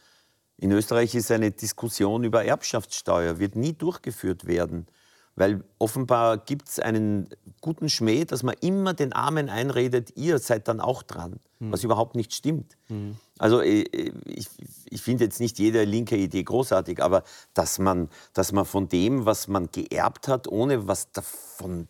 [0.57, 4.87] In Österreich ist eine Diskussion über Erbschaftssteuer, wird nie durchgeführt werden.
[5.39, 7.29] Weil offenbar gibt es einen
[7.61, 11.71] guten Schmäh, dass man immer den Armen einredet, ihr seid dann auch dran, mhm.
[11.71, 12.75] was überhaupt nicht stimmt.
[12.89, 13.15] Mhm.
[13.37, 13.85] Also äh,
[14.25, 14.49] ich,
[14.89, 17.23] ich finde jetzt nicht jede linke Idee großartig, aber
[17.53, 21.87] dass man, dass man von dem, was man geerbt hat, ohne was davon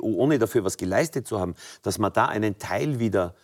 [0.00, 3.34] ohne dafür was geleistet zu haben, dass man da einen Teil wieder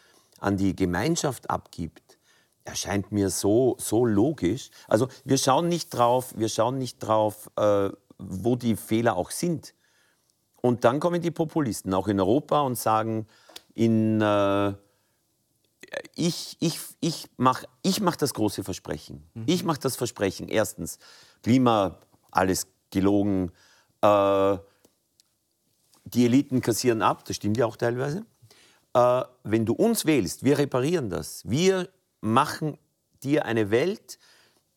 [0.41, 2.19] an die Gemeinschaft abgibt,
[2.65, 4.71] erscheint mir so, so logisch.
[4.89, 9.75] Also wir schauen nicht drauf, wir schauen nicht drauf, äh, wo die Fehler auch sind.
[10.61, 13.27] Und dann kommen die Populisten, auch in Europa, und sagen,
[13.75, 14.73] in, äh,
[16.15, 19.29] ich, ich, ich mache ich mach das große Versprechen.
[19.35, 19.45] Mhm.
[19.47, 20.99] Ich mache das Versprechen, erstens,
[21.43, 21.99] Klima,
[22.31, 23.53] alles gelogen,
[24.01, 24.59] äh,
[26.05, 28.25] die Eliten kassieren ab, das stimmt ja auch teilweise.
[28.95, 31.43] Äh, wenn du uns wählst, wir reparieren das.
[31.49, 31.89] Wir
[32.21, 32.79] machen
[33.23, 34.19] dir eine Welt,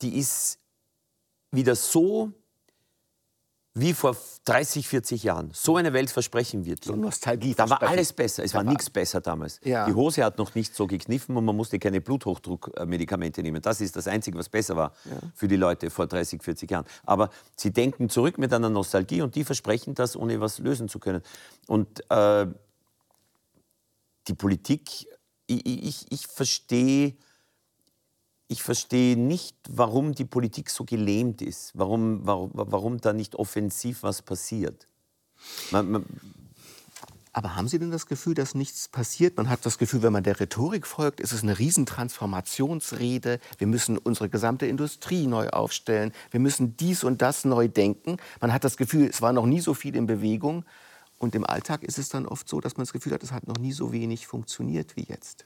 [0.02, 0.60] die ist
[1.52, 2.32] wieder so
[3.80, 5.52] wie vor 30, 40 Jahren.
[5.54, 6.88] So eine Welt versprechen wir dir.
[6.88, 7.54] So Nostalgie.
[7.54, 8.44] Da war alles besser.
[8.44, 9.60] Es da war, war nichts besser damals.
[9.64, 9.86] Ja.
[9.86, 13.62] Die Hose hat noch nicht so gekniffen und man musste keine Bluthochdruckmedikamente nehmen.
[13.62, 15.18] Das ist das Einzige, was besser war ja.
[15.36, 16.86] für die Leute vor 30, 40 Jahren.
[17.06, 21.00] Aber sie denken zurück mit einer Nostalgie und die versprechen das, ohne was lösen zu
[21.00, 21.22] können.
[21.68, 22.48] Und äh,
[24.28, 25.08] die Politik,
[25.46, 27.16] ich, ich, ich verstehe
[28.48, 34.04] ich verstehe nicht, warum die Politik so gelähmt ist, warum, warum, warum da nicht offensiv
[34.04, 34.88] was passiert.
[35.72, 36.06] Man, man
[37.38, 39.38] aber haben Sie denn das Gefühl, dass nichts passiert?
[39.38, 43.40] Man hat das Gefühl, wenn man der Rhetorik folgt, ist es eine Riesentransformationsrede.
[43.60, 46.14] Wir müssen unsere gesamte Industrie neu aufstellen.
[46.32, 48.18] Wir müssen dies und das neu denken.
[48.42, 50.66] Man hat das Gefühl, es war noch nie so viel in Bewegung.
[51.20, 53.48] Und im Alltag ist es dann oft so, dass man das Gefühl hat, es hat
[53.48, 55.46] noch nie so wenig funktioniert wie jetzt.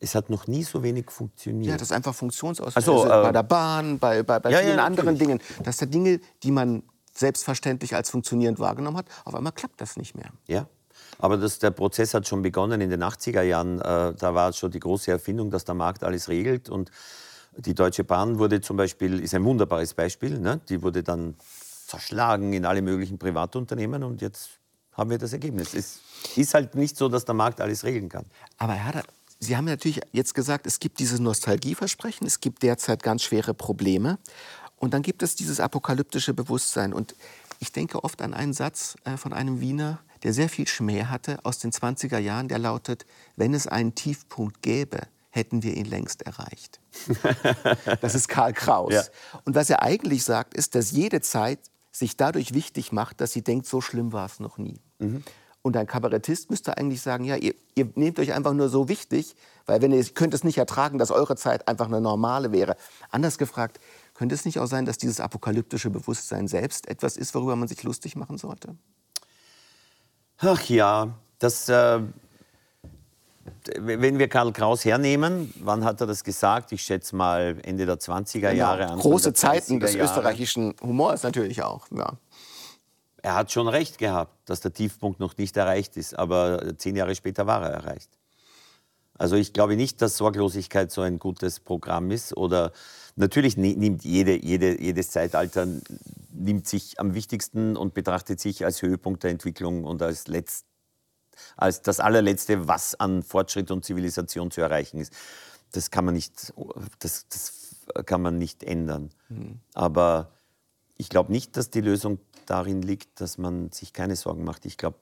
[0.00, 1.70] Es hat noch nie so wenig funktioniert.
[1.70, 4.78] Ja, das ist einfach Funktionsausfälle also, äh, bei der Bahn, bei, bei, bei ja, vielen
[4.78, 5.40] ja, anderen Dingen.
[5.62, 6.82] Das sind Dinge, die man
[7.12, 9.06] selbstverständlich als funktionierend wahrgenommen hat.
[9.24, 10.30] Auf einmal klappt das nicht mehr.
[10.46, 10.66] Ja,
[11.18, 13.80] aber das, der Prozess hat schon begonnen in den 80er Jahren.
[13.80, 16.70] Äh, da war schon die große Erfindung, dass der Markt alles regelt.
[16.70, 16.90] Und
[17.56, 20.60] die Deutsche Bahn wurde zum Beispiel, ist ein wunderbares Beispiel, ne?
[20.68, 21.34] die wurde dann
[21.86, 24.50] zerschlagen in alle möglichen Privatunternehmen und jetzt
[24.92, 25.74] haben wir das Ergebnis.
[25.74, 26.00] Es
[26.36, 28.26] ist halt nicht so, dass der Markt alles regeln kann.
[28.58, 29.02] Aber Herr
[29.40, 34.18] Sie haben natürlich jetzt gesagt, es gibt dieses Nostalgieversprechen, es gibt derzeit ganz schwere Probleme.
[34.76, 36.92] Und dann gibt es dieses apokalyptische Bewusstsein.
[36.92, 37.14] Und
[37.58, 41.38] ich denke oft an einen Satz äh, von einem Wiener, der sehr viel Schmäh hatte
[41.44, 45.00] aus den 20er Jahren, der lautet, wenn es einen Tiefpunkt gäbe,
[45.30, 46.80] hätten wir ihn längst erreicht.
[48.00, 48.92] das ist Karl Kraus.
[48.92, 49.04] Ja.
[49.44, 51.60] Und was er eigentlich sagt, ist, dass jede Zeit
[51.92, 54.80] sich dadurch wichtig macht, dass sie denkt, so schlimm war es noch nie.
[54.98, 55.24] Mhm.
[55.62, 59.36] Und ein Kabarettist müsste eigentlich sagen, ja, ihr, ihr, nehmt euch einfach nur so wichtig,
[59.66, 62.76] weil wenn ihr könnt es nicht ertragen, dass eure Zeit einfach eine normale wäre.
[63.10, 63.78] Anders gefragt,
[64.14, 67.82] könnte es nicht auch sein, dass dieses apokalyptische Bewusstsein selbst etwas ist, worüber man sich
[67.82, 68.74] lustig machen sollte?
[70.38, 72.00] Ach ja, das, äh,
[73.78, 76.72] wenn wir Karl Kraus hernehmen, wann hat er das gesagt?
[76.72, 78.54] Ich schätze mal Ende der 20er genau.
[78.54, 78.86] Jahre.
[78.86, 78.96] Genau.
[78.98, 81.86] Große Zeiten des österreichischen Humors natürlich auch.
[81.90, 82.14] Ja.
[83.22, 87.14] Er hat schon recht gehabt, dass der Tiefpunkt noch nicht erreicht ist, aber zehn Jahre
[87.14, 88.10] später war er erreicht.
[89.20, 92.34] Also ich glaube nicht, dass Sorglosigkeit so ein gutes Programm ist.
[92.34, 92.72] Oder
[93.16, 95.66] natürlich nimmt jede, jede, jedes Zeitalter
[96.32, 100.64] nimmt sich am wichtigsten und betrachtet sich als Höhepunkt der Entwicklung und als, letzt,
[101.58, 105.12] als das allerletzte, was an Fortschritt und Zivilisation zu erreichen ist.
[105.72, 106.54] Das kann man nicht,
[107.00, 109.10] das, das kann man nicht ändern.
[109.28, 109.60] Mhm.
[109.74, 110.32] Aber
[110.96, 114.66] ich glaube nicht, dass die Lösung darin liegt, dass man sich keine Sorgen macht.
[114.66, 114.98] Ich glaube,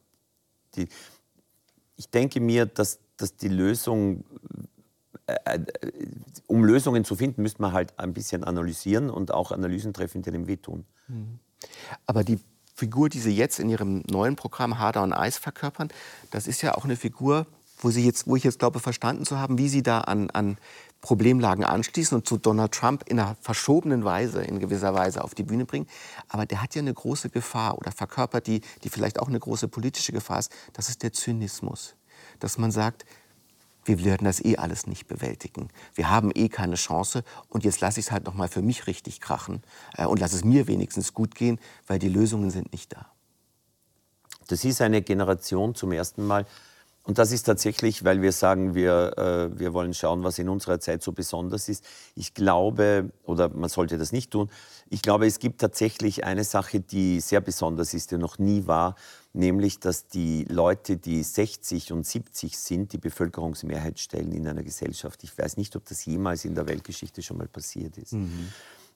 [1.97, 4.25] ich denke mir, dass dass die Lösung,
[5.27, 5.61] äh, äh,
[6.47, 10.31] um Lösungen zu finden, müsste man halt ein bisschen analysieren und auch Analysen treffen, die
[10.31, 10.87] dem wehtun.
[11.09, 11.41] Mhm.
[12.07, 12.39] Aber die
[12.75, 15.89] Figur, die Sie jetzt in Ihrem neuen Programm Harder und Eis verkörpern,
[16.31, 17.47] das ist ja auch eine Figur,
[17.79, 20.59] wo, Sie jetzt, wo ich jetzt glaube, verstanden zu haben, wie Sie da an, an
[21.01, 25.45] Problemlagen anschließen und zu Donald Trump in einer verschobenen Weise, in gewisser Weise auf die
[25.45, 25.87] Bühne bringen.
[26.29, 29.69] Aber der hat ja eine große Gefahr oder verkörpert die, die vielleicht auch eine große
[29.69, 30.53] politische Gefahr ist.
[30.73, 31.95] Das ist der Zynismus
[32.39, 33.05] dass man sagt,
[33.85, 35.69] wir werden das eh alles nicht bewältigen.
[35.95, 38.87] Wir haben eh keine Chance und jetzt lasse ich es halt noch mal für mich
[38.87, 39.63] richtig krachen
[39.97, 43.07] äh, und lasse es mir wenigstens gut gehen, weil die Lösungen sind nicht da.
[44.49, 46.47] Das ist eine Generation zum ersten Mal,
[47.09, 50.79] und das ist tatsächlich, weil wir sagen, wir, äh, wir wollen schauen, was in unserer
[50.79, 51.83] Zeit so besonders ist.
[52.15, 54.51] Ich glaube, oder man sollte das nicht tun,
[54.91, 58.95] ich glaube, es gibt tatsächlich eine Sache, die sehr besonders ist, die noch nie war,
[59.33, 65.25] nämlich, dass die Leute, die 60 und 70 sind, die Bevölkerungsmehrheit stellen in einer Gesellschaft.
[65.25, 68.13] Ich weiß nicht, ob das jemals in der Weltgeschichte schon mal passiert ist.
[68.13, 68.49] Mhm.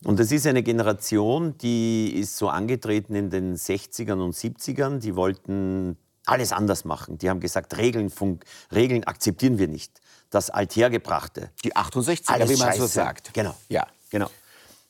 [0.05, 4.99] Und das ist eine Generation, die ist so angetreten in den 60ern und 70ern.
[4.99, 5.97] Die wollten
[6.33, 7.19] alles anders machen.
[7.19, 10.01] Die haben gesagt, Regeln, Funk, Regeln akzeptieren wir nicht.
[10.31, 11.51] Das Althergebrachte.
[11.65, 13.35] Die 68er, wie man so sagt.
[13.35, 13.55] Genau.
[13.69, 13.87] Ja.
[14.11, 14.31] genau.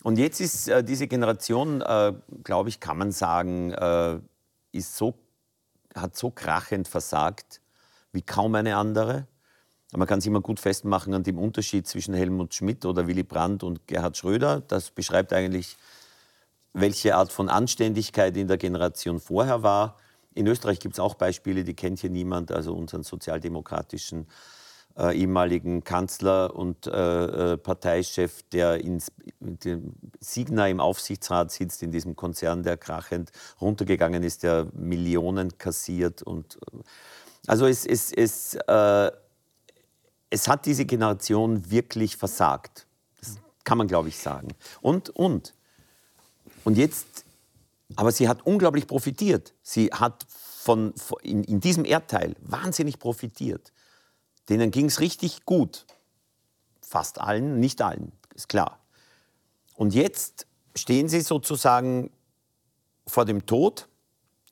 [0.02, 2.12] Und jetzt ist äh, diese Generation, äh,
[2.44, 4.18] glaube ich, kann man sagen, äh,
[4.72, 5.14] ist so,
[5.94, 7.60] hat so krachend versagt
[8.12, 9.26] wie kaum eine andere.
[9.94, 13.62] Man kann es immer gut festmachen an dem Unterschied zwischen Helmut Schmidt oder Willy Brandt
[13.62, 14.60] und Gerhard Schröder.
[14.60, 15.76] Das beschreibt eigentlich,
[16.72, 19.96] welche Art von Anständigkeit in der Generation vorher war.
[20.34, 24.26] In Österreich gibt es auch Beispiele, die kennt hier niemand, also unseren sozialdemokratischen
[24.96, 29.02] äh, ehemaligen Kanzler und äh, äh Parteichef, der in
[30.20, 36.22] Signa im Aufsichtsrat sitzt, in diesem Konzern, der krachend runtergegangen ist, der Millionen kassiert.
[36.22, 36.78] Und, äh,
[37.46, 39.10] also es, es, es, äh,
[40.30, 42.86] es hat diese Generation wirklich versagt.
[43.20, 44.48] Das kann man, glaube ich, sagen.
[44.80, 45.54] Und, und,
[46.64, 47.21] und jetzt
[47.96, 49.54] aber sie hat unglaublich profitiert.
[49.62, 53.72] Sie hat von, in, in diesem Erdteil wahnsinnig profitiert.
[54.48, 55.86] Denen ging es richtig gut.
[56.80, 58.78] Fast allen, nicht allen, ist klar.
[59.74, 62.10] Und jetzt stehen sie sozusagen
[63.06, 63.88] vor dem Tod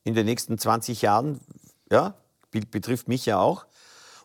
[0.04, 1.40] in den nächsten 20 Jahren.
[1.90, 2.14] Ja,
[2.50, 3.66] betrifft mich ja auch.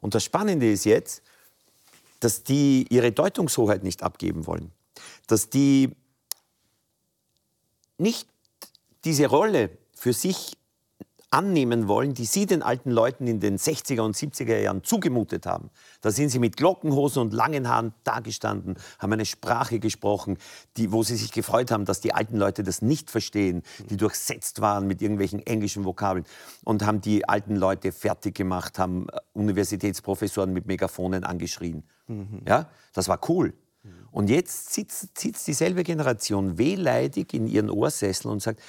[0.02, 1.22] Und das Spannende ist jetzt,
[2.20, 4.72] dass die ihre Deutungshoheit nicht abgeben wollen.
[5.28, 5.96] Dass die
[7.98, 8.28] nicht
[9.06, 10.58] diese Rolle für sich
[11.32, 15.70] annehmen wollen, die Sie den alten Leuten in den 60er und 70er Jahren zugemutet haben.
[16.02, 20.38] Da sind Sie mit Glockenhosen und langen Haaren dagestanden, haben eine Sprache gesprochen,
[20.78, 24.62] die, wo Sie sich gefreut haben, dass die alten Leute das nicht verstehen, die durchsetzt
[24.62, 26.26] waren mit irgendwelchen englischen Vokabeln
[26.64, 31.84] und haben die alten Leute fertig gemacht, haben Universitätsprofessoren mit Megafonen angeschrien.
[32.08, 32.44] Mhm.
[32.48, 33.54] Ja, das war cool.
[34.12, 38.62] Und jetzt sitzt, sitzt dieselbe Generation wehleidig in ihren Ohrsesseln und sagt,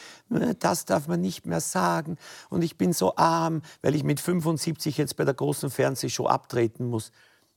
[0.59, 2.17] das darf man nicht mehr sagen
[2.51, 6.91] und ich bin so arm, weil ich mit 75 jetzt bei der großen Fernsehshow abtreten
[6.91, 7.13] muss.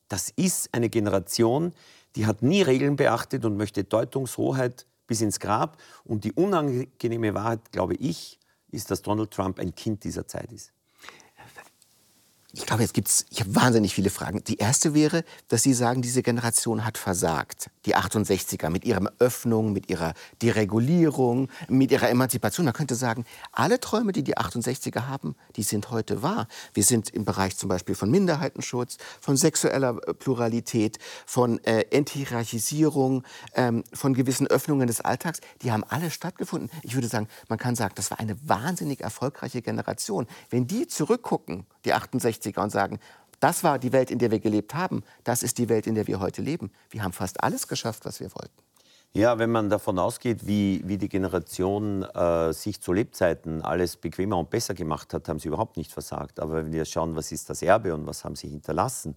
[0.07, 1.73] Das ist eine Generation,
[2.15, 5.77] die hat nie Regeln beachtet und möchte Deutungshoheit bis ins Grab.
[6.03, 8.39] Und die unangenehme Wahrheit, glaube ich,
[8.71, 10.71] ist, dass Donald Trump ein Kind dieser Zeit ist.
[12.51, 14.43] Ich glaube, jetzt gibt's, ich habe wahnsinnig viele Fragen.
[14.43, 17.69] Die erste wäre, dass Sie sagen, diese Generation hat versagt.
[17.89, 20.13] Die 68er mit ihrer Öffnung, mit ihrer
[20.43, 22.65] Deregulierung, mit ihrer Emanzipation.
[22.65, 26.47] Man könnte sagen, alle Träume, die die 68er haben, die sind heute wahr.
[26.75, 33.23] Wir sind im Bereich zum Beispiel von Minderheitenschutz, von sexueller äh, Pluralität, von äh, Enthierarchisierung,
[33.55, 35.41] ähm, von gewissen Öffnungen des Alltags.
[35.63, 36.69] Die haben alle stattgefunden.
[36.83, 40.27] Ich würde sagen, man kann sagen, das war eine wahnsinnig erfolgreiche Generation.
[40.51, 42.99] Wenn die zurückgucken, die 68er, und sagen,
[43.39, 46.07] das war die Welt, in der wir gelebt haben, das ist die Welt, in der
[46.07, 46.71] wir heute leben.
[46.89, 48.61] Wir haben fast alles geschafft, was wir wollten.
[49.11, 54.37] Ja, wenn man davon ausgeht, wie, wie die Generation äh, sich zu Lebzeiten alles bequemer
[54.37, 56.39] und besser gemacht hat, haben sie überhaupt nicht versagt.
[56.39, 59.15] Aber wenn wir schauen, was ist das Erbe und was haben sie hinterlassen,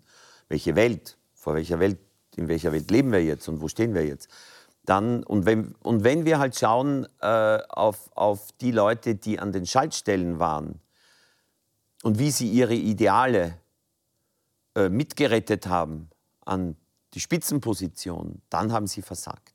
[0.48, 1.98] welche Welt, vor welcher Welt,
[2.36, 4.30] in welcher Welt leben wir jetzt und wo stehen wir jetzt,
[4.86, 9.52] dann, und wenn, und wenn wir halt schauen äh, auf, auf die Leute, die an
[9.52, 10.80] den Schaltstellen waren,
[12.02, 13.58] und wie sie ihre Ideale
[14.74, 16.08] äh, mitgerettet haben
[16.44, 16.76] an
[17.14, 19.54] die Spitzenposition, dann haben sie versagt.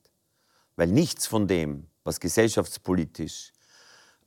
[0.75, 3.51] Weil nichts von dem, was gesellschaftspolitisch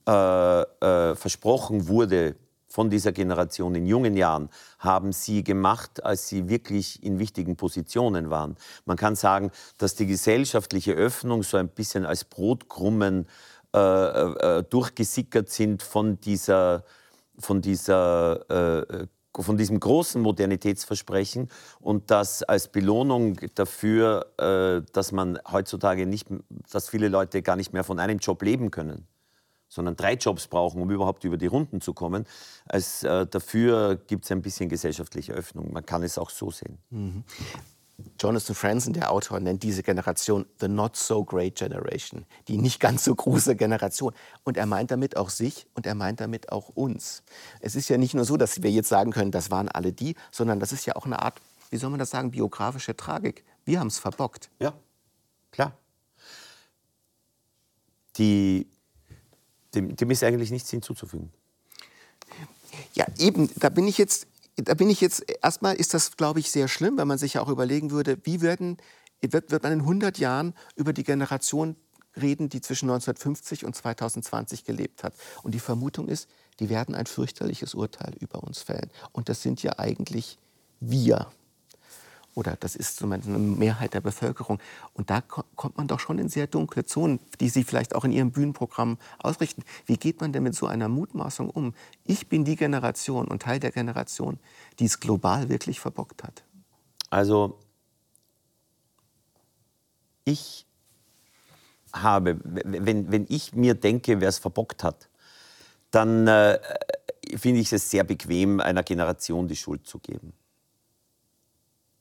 [0.09, 2.37] äh, äh, versprochen wurde
[2.67, 8.31] von dieser Generation in jungen Jahren, haben sie gemacht, als sie wirklich in wichtigen Positionen
[8.31, 8.57] waren.
[8.85, 13.29] Man kann sagen, dass die gesellschaftliche Öffnung so ein bisschen als Brotkrummen
[13.75, 16.85] äh, äh, durchgesickert sind von dieser
[17.39, 18.45] von, dieser,
[19.39, 21.49] von diesem großen Modernitätsversprechen
[21.81, 26.29] und das als Belohnung dafür, äh, dass man heutzutage nicht,
[26.71, 29.07] dass viele Leute gar nicht mehr von einem Job leben können
[29.73, 32.27] sondern drei Jobs brauchen, um überhaupt über die Runden zu kommen.
[32.67, 35.73] Als, äh, dafür gibt es ein bisschen gesellschaftliche Öffnung.
[35.73, 36.79] Man kann es auch so sehen.
[36.91, 37.25] Mhm.
[38.19, 43.05] Jonathan Franzen, der Autor, nennt diese Generation the not so great generation, die nicht ganz
[43.05, 44.13] so große Generation.
[44.45, 47.23] Und er meint damit auch sich und er meint damit auch uns.
[47.61, 50.17] Es ist ja nicht nur so, dass wir jetzt sagen können, das waren alle die,
[50.31, 51.41] sondern das ist ja auch eine Art,
[51.71, 53.45] wie soll man das sagen, biografische Tragik.
[53.65, 54.51] Wir haben es verbockt.
[54.59, 54.73] Ja,
[55.53, 55.77] klar.
[58.17, 58.67] Die,
[59.75, 61.33] dem, dem ist eigentlich nichts hinzuzufügen.
[62.95, 64.27] Ja, eben, da bin ich jetzt
[64.63, 67.43] da bin ich jetzt, erstmal ist das, glaube ich, sehr schlimm, wenn man sich ja
[67.43, 68.79] auch überlegen würde, wie werden,
[69.21, 71.77] wird, wird man in 100 Jahren über die Generation
[72.21, 75.15] reden, die zwischen 1950 und 2020 gelebt hat.
[75.43, 78.91] Und die Vermutung ist, die werden ein fürchterliches Urteil über uns fällen.
[79.13, 80.39] Und das sind ja eigentlich
[80.81, 81.31] wir
[82.35, 84.61] oder das ist zumindest eine Mehrheit der Bevölkerung.
[84.95, 88.13] Und da kommt man doch schon in sehr dunkle Zonen, die Sie vielleicht auch in
[88.13, 89.65] Ihrem Bühnenprogramm ausrichten.
[89.87, 91.75] Wie geht man denn mit so einer Mutmaßung um?
[92.05, 94.39] Ich bin die Generation und Teil der Generation,
[94.79, 96.45] die es global wirklich verbockt hat.
[97.11, 97.59] Also
[100.25, 100.67] ich
[101.93, 105.09] habe, wenn, wenn ich mir denke, wer es verbockt hat,
[105.91, 106.59] dann äh,
[107.37, 110.33] finde ich es sehr bequem, einer Generation die Schuld zu geben.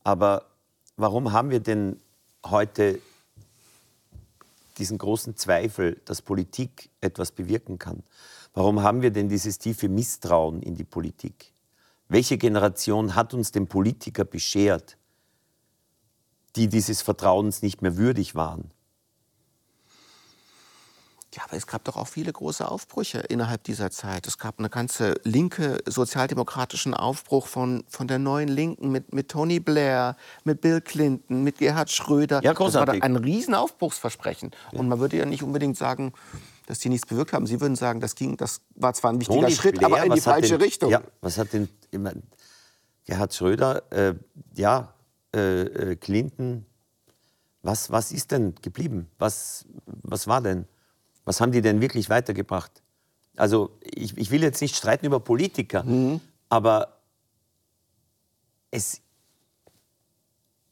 [0.03, 0.45] Aber
[0.97, 1.99] warum haben wir denn
[2.45, 2.99] heute
[4.77, 8.03] diesen großen Zweifel, dass Politik etwas bewirken kann?
[8.53, 11.53] Warum haben wir denn dieses tiefe Misstrauen in die Politik?
[12.07, 14.97] Welche Generation hat uns den Politiker beschert,
[16.55, 18.71] die dieses Vertrauens nicht mehr würdig waren?
[21.35, 24.25] Ja, aber es gab doch auch viele große Aufbrüche innerhalb dieser Zeit.
[24.25, 29.59] Es gab eine ganze linke sozialdemokratischen Aufbruch von, von der neuen Linken mit, mit Tony
[29.59, 32.41] Blair, mit Bill Clinton, mit Gerhard Schröder.
[32.43, 33.01] Ja, großartig.
[33.01, 34.51] Das war ein Riesenaufbruchsversprechen.
[34.71, 34.79] Ja.
[34.79, 36.13] Und man würde ja nicht unbedingt sagen,
[36.65, 37.45] dass die nichts bewirkt haben.
[37.45, 40.13] Sie würden sagen, das, ging, das war zwar ein wichtiger Tony Schritt, Blair, aber in
[40.13, 40.89] die falsche denn, Richtung.
[40.89, 42.11] Ja, was hat denn immer,
[43.05, 44.15] Gerhard Schröder, äh,
[44.55, 44.93] ja,
[45.35, 46.65] äh, äh, Clinton,
[47.61, 49.09] was, was ist denn geblieben?
[49.19, 50.65] Was, was war denn?
[51.29, 52.71] Was haben die denn wirklich weitergebracht?
[53.35, 56.21] Also ich, ich will jetzt nicht streiten über Politiker, mhm.
[56.49, 56.97] aber
[58.71, 59.01] es,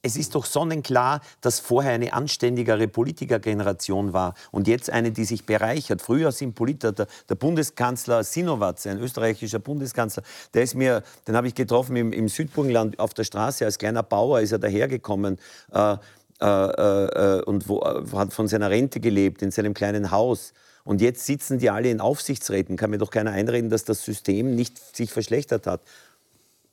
[0.01, 5.45] es ist doch sonnenklar, dass vorher eine anständigere Politikergeneration war und jetzt eine, die sich
[5.45, 6.01] bereichert.
[6.01, 10.24] Früher sind Politiker, der, der Bundeskanzler Sinowatz, ein österreichischer Bundeskanzler,
[10.55, 14.01] der ist mir, den habe ich getroffen im, im Südburgenland auf der Straße, als kleiner
[14.01, 15.38] Bauer ist er dahergekommen.
[15.72, 15.97] Äh,
[16.41, 20.53] äh, äh, und wo, äh, hat von seiner Rente gelebt, in seinem kleinen Haus.
[20.83, 22.77] Und jetzt sitzen die alle in Aufsichtsräten.
[22.77, 25.81] Kann mir doch keiner einreden, dass das System nicht sich verschlechtert hat.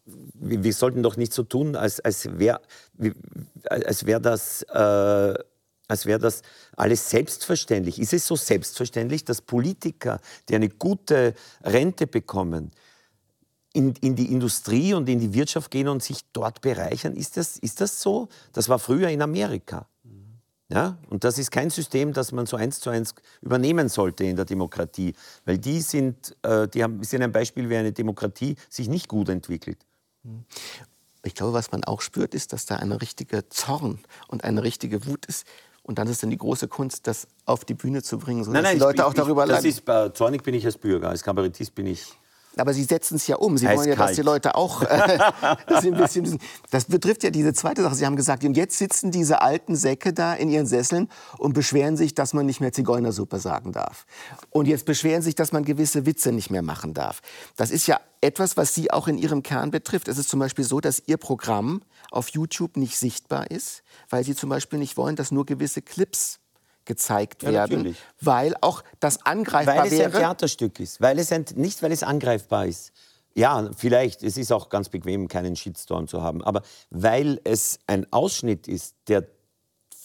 [0.04, 2.60] Wir, wir sollten doch nicht so tun, als, als wäre
[3.68, 6.42] als wär das, äh, wär das
[6.76, 7.98] alles selbstverständlich.
[7.98, 12.70] Ist es so selbstverständlich, dass Politiker, die eine gute Rente bekommen,
[13.74, 17.14] in, in, die Industrie und in die Wirtschaft gehen und sich dort bereichern.
[17.14, 18.28] Ist das, ist das so?
[18.52, 19.86] Das war früher in Amerika.
[20.68, 20.96] Ja?
[21.10, 24.44] Und das ist kein System, das man so eins zu eins übernehmen sollte in der
[24.44, 25.14] Demokratie,
[25.44, 29.28] weil die sind, äh, die haben, sind ein Beispiel, wie eine Demokratie sich nicht gut
[29.28, 29.78] entwickelt.
[31.24, 33.98] Ich glaube, was man auch spürt, ist, dass da eine richtige Zorn
[34.28, 35.46] und eine richtige Wut ist.
[35.82, 38.78] Und dann ist dann die große Kunst, das auf die Bühne zu bringen, sodass die
[38.78, 39.78] Leute ich, auch darüber ich, das leiden.
[39.78, 42.14] ist, äh, Zornig bin ich als Bürger, als Kabarettist bin ich
[42.56, 43.58] Aber Sie setzen es ja um.
[43.58, 45.18] Sie wollen ja, dass die Leute auch äh,
[45.66, 46.38] ein bisschen.
[46.70, 47.94] Das betrifft ja diese zweite Sache.
[47.94, 51.96] Sie haben gesagt, und jetzt sitzen diese alten Säcke da in ihren Sesseln und beschweren
[51.96, 54.06] sich, dass man nicht mehr Zigeunersuppe sagen darf.
[54.50, 57.20] Und jetzt beschweren sich, dass man gewisse Witze nicht mehr machen darf.
[57.56, 60.08] Das ist ja etwas, was Sie auch in Ihrem Kern betrifft.
[60.08, 64.34] Es ist zum Beispiel so, dass Ihr Programm auf YouTube nicht sichtbar ist, weil Sie
[64.34, 66.38] zum Beispiel nicht wollen, dass nur gewisse Clips
[66.84, 67.98] gezeigt Ja, werden, natürlich.
[68.20, 70.10] weil auch das angreifbar Weil es ein wäre.
[70.12, 71.00] Theaterstück ist.
[71.00, 72.92] Weil es ein, nicht, weil es angreifbar ist.
[73.34, 74.22] Ja, vielleicht.
[74.22, 76.42] Es ist auch ganz bequem, keinen Shitstorm zu haben.
[76.44, 79.26] Aber weil es ein Ausschnitt ist, der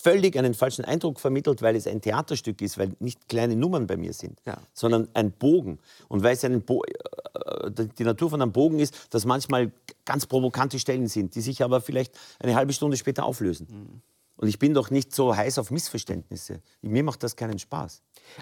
[0.02, 3.98] völlig einen falschen Eindruck vermittelt, weil es ein Theaterstück ist, weil nicht kleine Nummern bei
[3.98, 4.58] mir sind, Ja.
[4.74, 5.78] sondern ein Bogen.
[6.08, 9.72] Und weil es einen Bo äh, die Natur von einem Bogen ist, dass manchmal
[10.06, 14.02] ganz provokante Stellen sind, die sich aber vielleicht eine halbe Stunde später auflösen.
[14.40, 16.62] Und ich bin doch nicht so heiß auf Missverständnisse.
[16.82, 18.02] Mir macht das keinen Spaß.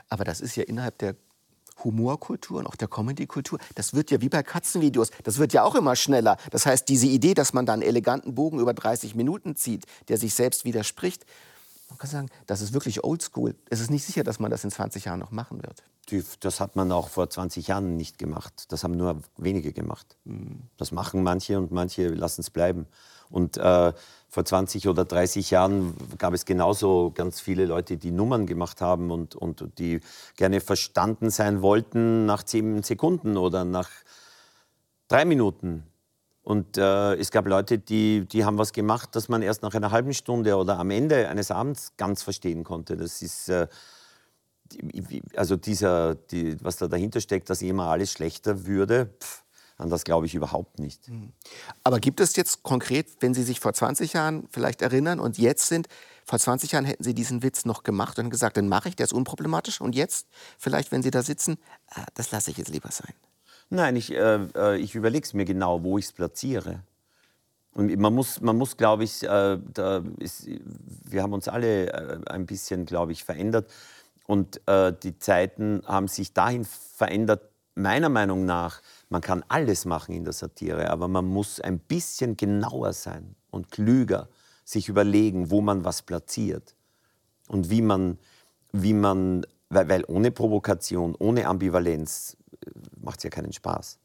[0.09, 1.15] Aber das ist ja innerhalb der
[1.83, 5.73] Humorkultur und auch der Comedykultur, das wird ja wie bei Katzenvideos, das wird ja auch
[5.73, 6.37] immer schneller.
[6.51, 10.17] Das heißt, diese Idee, dass man da einen eleganten Bogen über 30 Minuten zieht, der
[10.17, 11.25] sich selbst widerspricht,
[11.89, 13.55] man kann sagen, das ist wirklich oldschool.
[13.69, 15.83] Es ist nicht sicher, dass man das in 20 Jahren noch machen wird.
[16.41, 18.65] Das hat man auch vor 20 Jahren nicht gemacht.
[18.69, 20.17] Das haben nur wenige gemacht.
[20.77, 22.87] Das machen manche und manche lassen es bleiben.
[23.29, 23.93] Und äh,
[24.29, 29.09] vor 20 oder 30 Jahren gab es genauso ganz viele Leute, die Nummern gemacht haben
[29.09, 30.01] und, und die
[30.35, 33.89] gerne verstanden sein wollten nach 10 Sekunden oder nach
[35.07, 35.83] drei Minuten.
[36.43, 39.91] Und äh, es gab Leute, die, die haben was gemacht, das man erst nach einer
[39.91, 42.95] halben Stunde oder am Ende eines Abends ganz verstehen konnte.
[42.95, 43.67] Das ist, äh,
[45.35, 49.43] also dieser, die, was da dahinter steckt, dass immer alles schlechter würde, pff,
[49.77, 51.09] an das glaube ich überhaupt nicht.
[51.83, 55.67] Aber gibt es jetzt konkret, wenn Sie sich vor 20 Jahren vielleicht erinnern und jetzt
[55.67, 55.87] sind,
[56.25, 59.05] vor 20 Jahren hätten Sie diesen Witz noch gemacht und gesagt, den mache ich, der
[59.05, 59.79] ist unproblematisch.
[59.79, 61.57] Und jetzt, vielleicht, wenn Sie da sitzen,
[61.91, 63.13] ah, das lasse ich jetzt lieber sein.
[63.69, 66.81] Nein, ich, äh, äh, ich überlege es mir genau, wo ich es platziere.
[67.71, 70.47] Und man muss, man muss glaube ich, äh, da ist,
[71.03, 73.69] wir haben uns alle äh, ein bisschen, glaube ich, verändert.
[74.25, 77.41] Und äh, die Zeiten haben sich dahin verändert,
[77.75, 82.35] meiner Meinung nach, man kann alles machen in der Satire, aber man muss ein bisschen
[82.37, 84.27] genauer sein und klüger
[84.65, 86.75] sich überlegen, wo man was platziert
[87.47, 88.17] und wie man,
[88.73, 92.37] wie man weil, weil ohne Provokation, ohne Ambivalenz
[92.99, 93.99] macht es ja keinen Spaß.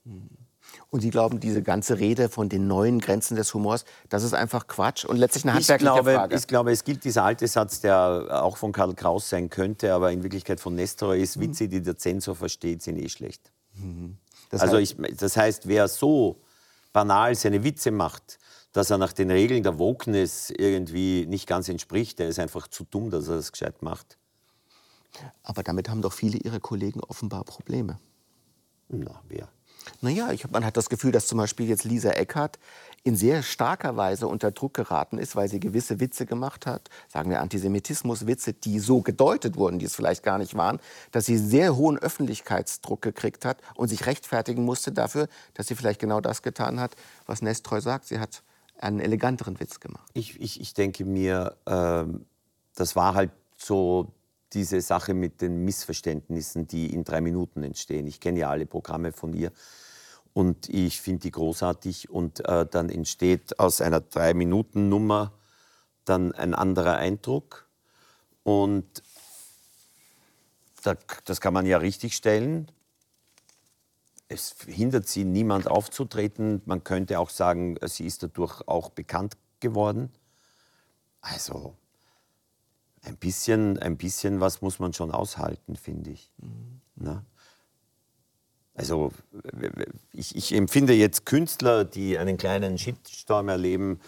[0.91, 4.67] Und Sie glauben, diese ganze Rede von den neuen Grenzen des Humors, das ist einfach
[4.67, 6.37] Quatsch und letztlich eine Ich handwerkliche glaube, Frage.
[6.37, 10.13] ich glaube, es gilt dieser alte Satz, der auch von Karl Kraus sein könnte, aber
[10.13, 13.53] in Wirklichkeit von Nestor ist, Witze, die der Zensor versteht, sind eh schlecht.
[14.53, 16.37] Das also heißt- ich, das heißt, wer so
[16.93, 18.39] banal seine Witze macht,
[18.73, 22.85] dass er nach den Regeln der Wokeness irgendwie nicht ganz entspricht, der ist einfach zu
[22.85, 24.19] dumm, dass er das gescheit macht.
[25.43, 27.99] Aber damit haben doch viele Ihrer Kollegen offenbar Probleme.
[28.89, 29.49] Na, wer?
[30.01, 32.59] Naja, ich, man hat das Gefühl, dass zum Beispiel jetzt Lisa Eckert
[33.05, 37.31] in sehr starker Weise unter Druck geraten ist, weil sie gewisse Witze gemacht hat, sagen
[37.31, 40.79] wir Antisemitismus-Witze, die so gedeutet wurden, die es vielleicht gar nicht waren,
[41.11, 46.01] dass sie sehr hohen Öffentlichkeitsdruck gekriegt hat und sich rechtfertigen musste dafür, dass sie vielleicht
[46.01, 46.95] genau das getan hat,
[47.27, 48.07] was Nestreu sagt.
[48.07, 48.43] Sie hat
[48.79, 50.09] einen eleganteren Witz gemacht.
[50.15, 52.25] Ich, ich, ich denke mir, ähm,
[52.75, 54.13] das war halt so
[54.53, 58.07] diese Sache mit den Missverständnissen, die in drei Minuten entstehen.
[58.07, 59.51] Ich kenne ja alle Programme von ihr
[60.35, 62.11] und ich finde die großartig.
[62.11, 65.33] Und äh, dann entsteht aus einer Drei-Minuten-Nummer
[66.05, 67.69] dann ein anderer Eindruck.
[68.43, 69.03] Und
[70.83, 72.71] da, das kann man ja richtig stellen.
[74.29, 76.63] Es hindert sie niemand aufzutreten.
[76.65, 80.11] Man könnte auch sagen, sie ist dadurch auch bekannt geworden.
[81.21, 81.77] Also
[83.03, 86.33] ein bisschen, ein bisschen was muss man schon aushalten, finde ich.
[86.97, 87.25] Na?
[88.75, 89.13] Also
[90.13, 94.01] ich, ich empfinde jetzt Künstler, die einen kleinen Shitstorm erleben,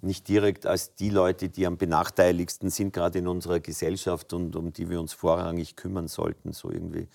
[0.00, 4.72] nicht direkt als die Leute, die am benachteiligsten sind, gerade in unserer Gesellschaft und um
[4.72, 6.52] die wir uns vorrangig kümmern sollten.
[6.52, 7.08] So irgendwie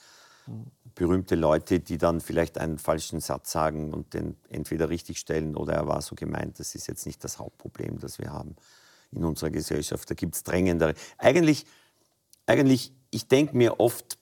[0.96, 5.88] berühmte Leute, die dann vielleicht einen falschen Satz sagen und den entweder richtigstellen oder er
[5.88, 6.60] war so gemeint.
[6.60, 8.56] Das ist jetzt nicht das Hauptproblem, das wir haben
[9.12, 10.10] in unserer Gesellschaft.
[10.10, 10.94] Da gibt es drängendere.
[11.18, 11.66] Eigentlich,
[12.46, 14.18] eigentlich ich denke mir oft,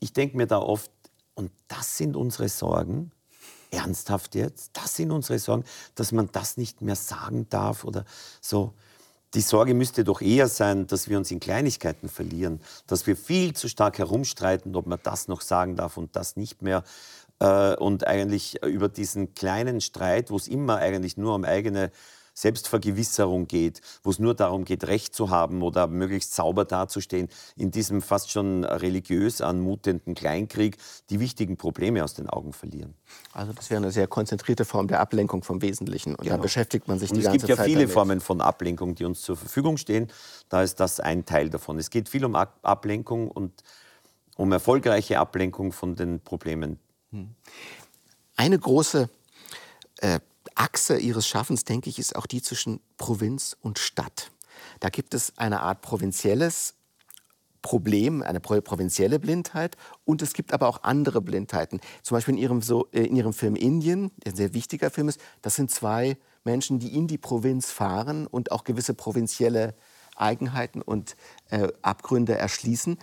[0.00, 0.90] ich denke mir da oft,
[1.38, 3.12] und das sind unsere Sorgen,
[3.70, 5.62] ernsthaft jetzt, das sind unsere Sorgen,
[5.94, 8.04] dass man das nicht mehr sagen darf oder
[8.40, 8.74] so.
[9.34, 13.54] Die Sorge müsste doch eher sein, dass wir uns in Kleinigkeiten verlieren, dass wir viel
[13.54, 16.82] zu stark herumstreiten, ob man das noch sagen darf und das nicht mehr.
[17.38, 21.92] äh, und eigentlich über diesen kleinen Streit, wo es immer eigentlich nur um eigene
[22.38, 27.72] Selbstvergewisserung geht, wo es nur darum geht, Recht zu haben oder möglichst sauber dazustehen, in
[27.72, 30.76] diesem fast schon religiös anmutenden Kleinkrieg
[31.10, 32.94] die wichtigen Probleme aus den Augen verlieren.
[33.32, 36.14] Also das wäre eine sehr konzentrierte Form der Ablenkung vom Wesentlichen.
[36.14, 36.36] Und genau.
[36.36, 37.92] da beschäftigt man sich und die ganze Zeit Es gibt ja viele damit.
[37.92, 40.06] Formen von Ablenkung, die uns zur Verfügung stehen.
[40.48, 41.76] Da ist das ein Teil davon.
[41.78, 43.64] Es geht viel um Ablenkung und
[44.36, 46.78] um erfolgreiche Ablenkung von den Problemen.
[47.10, 47.34] Hm.
[48.36, 49.08] Eine große
[49.96, 50.20] äh,
[50.58, 54.32] Achse ihres Schaffens, denke ich, ist auch die zwischen Provinz und Stadt.
[54.80, 56.74] Da gibt es eine Art provinzielles
[57.62, 61.80] Problem, eine provinzielle Blindheit und es gibt aber auch andere Blindheiten.
[62.02, 65.08] Zum Beispiel in ihrem, so, äh, in ihrem Film Indien, der ein sehr wichtiger Film
[65.08, 69.74] ist, das sind zwei Menschen, die in die Provinz fahren und auch gewisse provinzielle
[70.16, 71.14] Eigenheiten und
[71.50, 72.98] äh, Abgründe erschließen.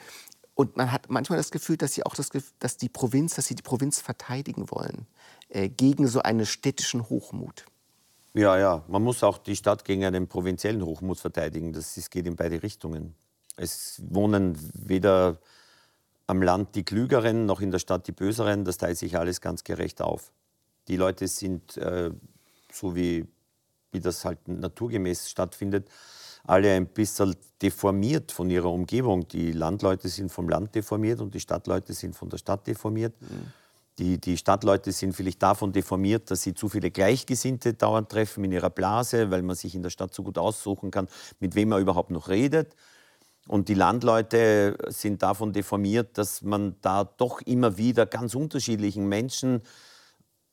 [0.56, 2.30] Und man hat manchmal das Gefühl, dass sie auch das,
[2.60, 5.06] dass die Provinz, dass sie die Provinz verteidigen wollen
[5.50, 7.66] äh, gegen so einen städtischen Hochmut.
[8.34, 11.74] Ja, ja, man muss auch die Stadt gegen einen provinziellen Hochmut verteidigen.
[11.74, 13.16] Das ist, geht in beide Richtungen.
[13.58, 15.40] Es wohnen weder
[16.28, 18.66] am Land die Klügeren noch in der Stadt die Böseren.
[18.66, 20.32] Das teilt sich alles ganz gerecht auf.
[20.88, 22.12] Die Leute sind, äh,
[22.72, 23.28] so wie,
[23.92, 25.90] wie das halt naturgemäß stattfindet,
[26.48, 29.28] alle ein bisschen deformiert von ihrer Umgebung.
[29.28, 33.14] Die Landleute sind vom Land deformiert und die Stadtleute sind von der Stadt deformiert.
[33.22, 33.54] Mhm.
[33.98, 38.52] Die, die Stadtleute sind vielleicht davon deformiert, dass sie zu viele Gleichgesinnte dauernd treffen in
[38.52, 41.08] ihrer Blase, weil man sich in der Stadt so gut aussuchen kann,
[41.40, 42.76] mit wem man überhaupt noch redet.
[43.48, 49.62] Und die Landleute sind davon deformiert, dass man da doch immer wieder ganz unterschiedlichen Menschen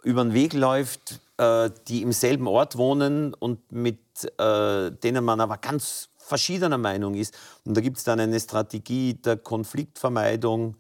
[0.05, 3.99] über den Weg läuft, äh, die im selben Ort wohnen und mit
[4.39, 7.37] äh, denen man aber ganz verschiedener Meinung ist.
[7.65, 10.77] Und da gibt es dann eine Strategie der Konfliktvermeidung,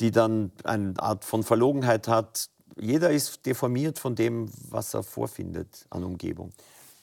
[0.00, 2.48] die dann eine Art von Verlogenheit hat.
[2.78, 6.52] Jeder ist deformiert von dem, was er vorfindet an Umgebung.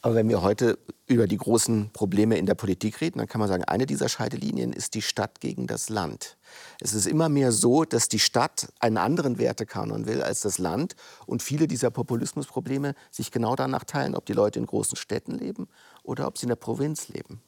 [0.08, 3.49] Aber wenn wir heute über die großen Probleme in der Politik reden, dann kann man
[3.49, 6.38] sagen, eine dieser Scheidelinien ist die Stadt gegen das Land.
[6.80, 10.95] Es ist immer mehr so, dass die Stadt einen anderen Wertekanon will als das Land
[11.26, 15.68] und viele dieser Populismusprobleme sich genau danach teilen, ob die Leute in großen Städten leben
[16.03, 17.41] oder ob sie in der Provinz leben.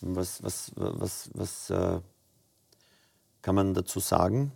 [0.00, 1.98] Was, was, was, was äh,
[3.42, 4.52] kann man dazu sagen?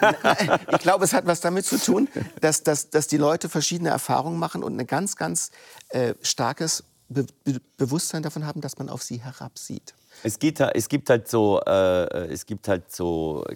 [0.72, 2.08] ich glaube, es hat was damit zu tun,
[2.40, 5.50] dass, dass, dass die Leute verschiedene Erfahrungen machen und ein ganz, ganz
[5.88, 9.94] äh, starkes Be Be Bewusstsein davon haben, dass man auf sie herabsieht.
[10.22, 13.54] Es, geht, es gibt halt so, äh, es gibt halt so, äh,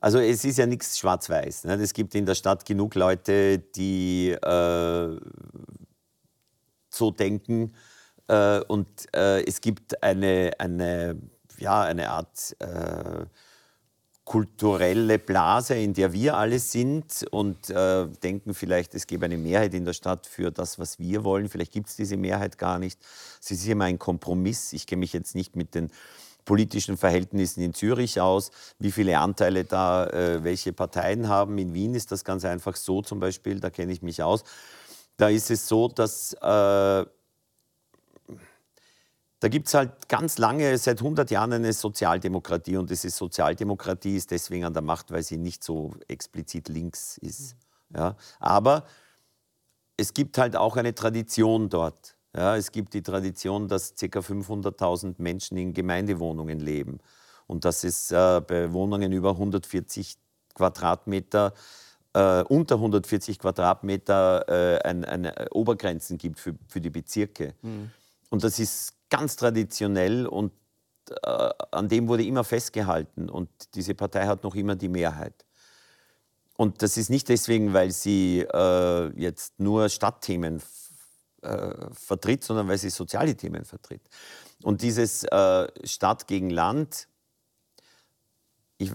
[0.00, 1.64] also es ist ja nichts schwarz-weiß.
[1.64, 1.74] Ne?
[1.74, 5.20] Es gibt in der Stadt genug Leute, die äh,
[6.88, 7.74] so denken
[8.28, 11.20] äh, und äh, es gibt eine, eine,
[11.58, 12.56] ja, eine Art
[14.30, 19.74] kulturelle Blase, in der wir alle sind und äh, denken vielleicht, es gäbe eine Mehrheit
[19.74, 21.48] in der Stadt für das, was wir wollen.
[21.48, 23.00] Vielleicht gibt es diese Mehrheit gar nicht.
[23.42, 24.72] Es ist immer ein Kompromiss.
[24.72, 25.90] Ich kenne mich jetzt nicht mit den
[26.44, 31.58] politischen Verhältnissen in Zürich aus, wie viele Anteile da äh, welche Parteien haben.
[31.58, 34.44] In Wien ist das ganz einfach so zum Beispiel, da kenne ich mich aus.
[35.16, 37.04] Da ist es so, dass äh,
[39.40, 44.30] da gibt es halt ganz lange, seit 100 Jahren eine Sozialdemokratie und diese Sozialdemokratie ist
[44.30, 47.56] deswegen an der Macht, weil sie nicht so explizit links ist.
[47.94, 48.16] Ja?
[48.38, 48.84] Aber
[49.96, 52.16] es gibt halt auch eine Tradition dort.
[52.36, 52.54] Ja?
[52.54, 54.18] Es gibt die Tradition, dass ca.
[54.18, 56.98] 500.000 Menschen in Gemeindewohnungen leben
[57.46, 60.16] und dass es äh, bei Wohnungen über 140
[60.54, 61.54] Quadratmeter
[62.12, 67.54] äh, unter 140 Quadratmeter äh, ein, eine Obergrenzen gibt für, für die Bezirke.
[67.62, 67.90] Mhm.
[68.28, 70.52] Und das ist ganz traditionell und
[71.22, 75.44] äh, an dem wurde immer festgehalten und diese Partei hat noch immer die Mehrheit.
[76.56, 80.62] Und das ist nicht deswegen, weil sie äh, jetzt nur Stadtthemen
[81.42, 84.02] äh, vertritt, sondern weil sie soziale Themen vertritt.
[84.62, 87.08] Und dieses äh, Stadt gegen Land,
[88.76, 88.92] ich,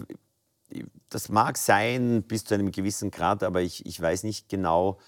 [1.08, 4.98] das mag sein bis zu einem gewissen Grad, aber ich, ich weiß nicht genau,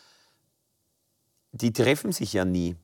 [1.52, 2.76] die treffen sich ja nie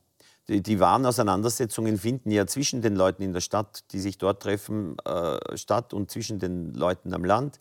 [0.48, 4.42] die, die, wahren Auseinandersetzungen finden ja zwischen den Leuten in der Stadt, die sich dort
[4.42, 7.58] treffen, äh, statt und zwischen den Leuten am Land.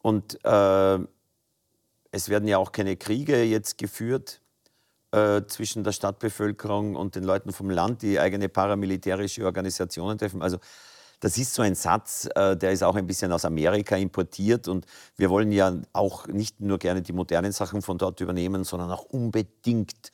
[0.00, 0.98] Und äh,
[2.10, 4.40] es werden ja auch keine Kriege jetzt geführt
[5.12, 10.42] äh, zwischen der Stadtbevölkerung und den Leuten vom Land, die eigene paramilitärische Organisationen treffen.
[10.42, 10.58] Also
[11.20, 14.86] das ist so ein Satz, äh, der ist auch ein bisschen aus Amerika importiert und
[15.16, 19.04] wir wollen ja auch nicht nur gerne die modernen Sachen von dort übernehmen, sondern auch
[19.04, 20.10] unbedingt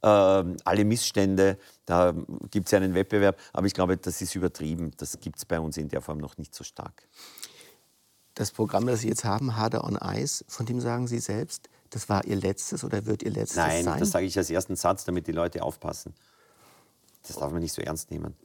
[0.00, 1.58] alle Missstände.
[1.86, 2.14] Da
[2.50, 3.38] gibt es ja einen Wettbewerb.
[3.52, 4.92] Aber ich glaube, das ist übertrieben.
[4.96, 7.08] Das gibt es bei uns in der Form noch nicht so stark.
[8.34, 12.08] das Programm, das Sie jetzt haben, Harder on Ice, von dem sagen Sie selbst, das
[12.08, 13.98] war Ihr letztes oder wird Ihr letztes Nein, sein?
[13.98, 16.14] das sage ich als ersten Satz, damit die Leute aufpassen.
[17.26, 18.36] Das darf man nicht so ernst nehmen.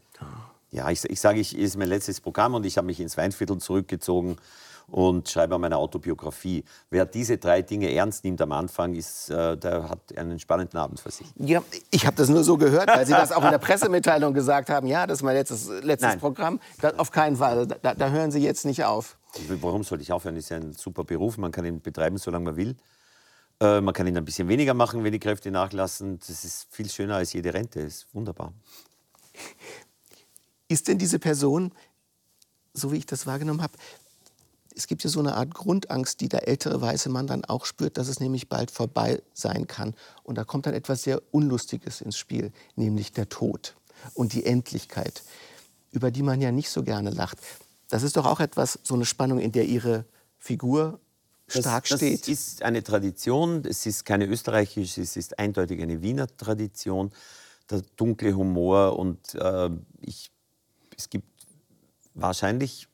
[0.73, 3.59] Ja, ich, ich sage, ich ist mein letztes Programm und ich habe mich ins Weinviertel
[3.59, 4.37] zurückgezogen
[4.87, 6.63] und schreibe an meiner Autobiografie.
[6.89, 10.99] Wer diese drei Dinge ernst nimmt am Anfang, ist, äh, der hat einen spannenden Abend
[10.99, 11.27] für sich.
[11.35, 11.61] Ja,
[11.91, 14.87] ich habe das nur so gehört, weil Sie das auch in der Pressemitteilung gesagt haben.
[14.87, 16.19] Ja, das ist mein letztes, letztes Nein.
[16.19, 16.59] Programm.
[16.81, 17.67] Das, auf keinen Fall.
[17.67, 19.17] Da, da hören Sie jetzt nicht auf.
[19.61, 20.33] Warum sollte ich aufhören?
[20.33, 21.37] Das ist ja ein super Beruf.
[21.37, 22.75] Man kann ihn betreiben, solange man will.
[23.59, 26.17] Äh, man kann ihn ein bisschen weniger machen, wenn die Kräfte nachlassen.
[26.17, 27.83] Das ist viel schöner als jede Rente.
[27.83, 28.53] Das ist wunderbar.
[30.73, 31.71] Ist denn diese Person,
[32.73, 33.77] so wie ich das wahrgenommen habe,
[34.75, 37.99] es gibt ja so eine Art Grundangst, die der ältere weiße Mann dann auch spürt,
[37.99, 39.93] dass es nämlich bald vorbei sein kann.
[40.23, 43.75] Und da kommt dann etwas sehr Unlustiges ins Spiel, nämlich der Tod
[44.15, 45.21] und die Endlichkeit,
[45.91, 47.37] über die man ja nicht so gerne lacht.
[47.89, 50.05] Das ist doch auch etwas, so eine Spannung, in der Ihre
[50.39, 50.99] Figur
[51.45, 52.21] stark das, steht.
[52.21, 57.11] Das ist eine Tradition, es ist keine österreichische, es ist eindeutig eine Wiener Tradition,
[57.69, 59.69] der dunkle Humor und äh,
[60.01, 60.32] ich,
[60.97, 61.27] es gibt
[62.13, 62.87] wahrscheinlich,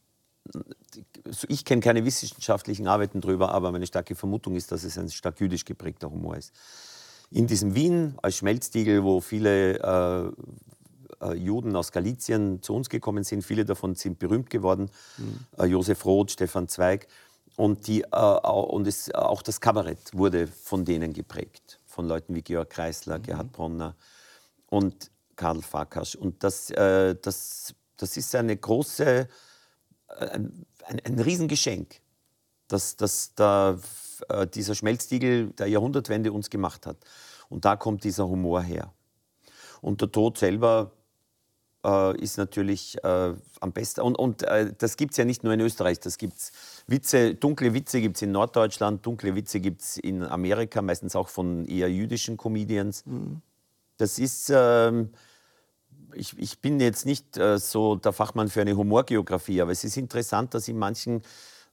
[1.48, 5.40] ich kenne keine wissenschaftlichen Arbeiten darüber, aber meine starke Vermutung ist, dass es ein stark
[5.40, 6.54] jüdisch geprägter Humor ist.
[7.32, 10.32] In diesem Wien als Schmelztiegel, wo viele äh,
[11.22, 14.90] äh, Juden aus Galizien zu uns gekommen sind, viele davon sind berühmt geworden,
[15.58, 17.08] äh, Josef Roth, Stefan Zweig,
[17.56, 22.42] und, die, äh, und es, auch das Kabarett wurde von denen geprägt, von Leuten wie
[22.42, 23.96] Georg Kreisler, Gerhard Bronner
[24.68, 26.16] und Karl Farkas.
[26.16, 29.28] Und das, äh, das, das ist eine große,
[30.08, 32.02] äh, ein, ein, ein Riesengeschenk,
[32.68, 33.78] das, das da,
[34.30, 36.98] äh, dieser Schmelztiegel der Jahrhundertwende uns gemacht hat.
[37.50, 38.94] Und da kommt dieser Humor her.
[39.82, 40.92] Und der Tod selber
[41.86, 44.02] äh, ist natürlich äh, am besten.
[44.02, 46.00] Und, und äh, das gibt es ja nicht nur in Österreich.
[46.00, 46.52] Das gibt's
[46.88, 51.30] Witze, dunkle Witze gibt es in Norddeutschland, dunkle Witze gibt es in Amerika, meistens auch
[51.30, 53.04] von eher jüdischen Comedians.
[53.98, 55.12] Das ist, ähm,
[56.14, 59.98] ich, ich bin jetzt nicht äh, so der Fachmann für eine Humorgeografie, aber es ist
[59.98, 61.22] interessant, dass in manchen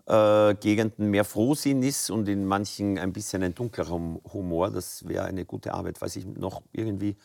[0.07, 4.71] äh, Gegenden mehr Frohsinn ist und in manchen ein bisschen ein dunklerer Hum- Humor.
[4.71, 5.99] Das wäre eine gute Arbeit.
[5.99, 7.17] Falls ich noch irgendwie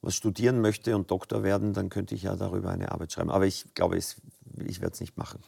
[0.00, 3.30] was studieren möchte und Doktor werden, dann könnte ich ja darüber eine Arbeit schreiben.
[3.30, 4.16] Aber ich glaube, es,
[4.64, 5.40] ich werde es nicht machen.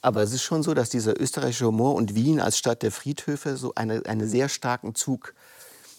[0.00, 3.56] Aber es ist schon so, dass dieser österreichische Humor und Wien als Stadt der Friedhöfe
[3.56, 5.34] so eine, einen sehr starken Zug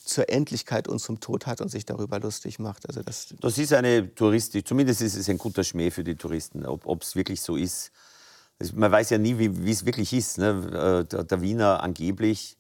[0.06, 2.88] zur Endlichkeit und zum Tod hat und sich darüber lustig macht.
[2.88, 6.66] Also das, Das ist eine Touristik, zumindest ist es ein guter Schmäh für die Touristen.
[6.66, 7.92] Ob es wirklich so ist,
[8.74, 10.38] man weiß ja nie, wie es wirklich ist.
[10.38, 11.04] Ne?
[11.04, 12.58] Äh, Der, der Wiener angeblich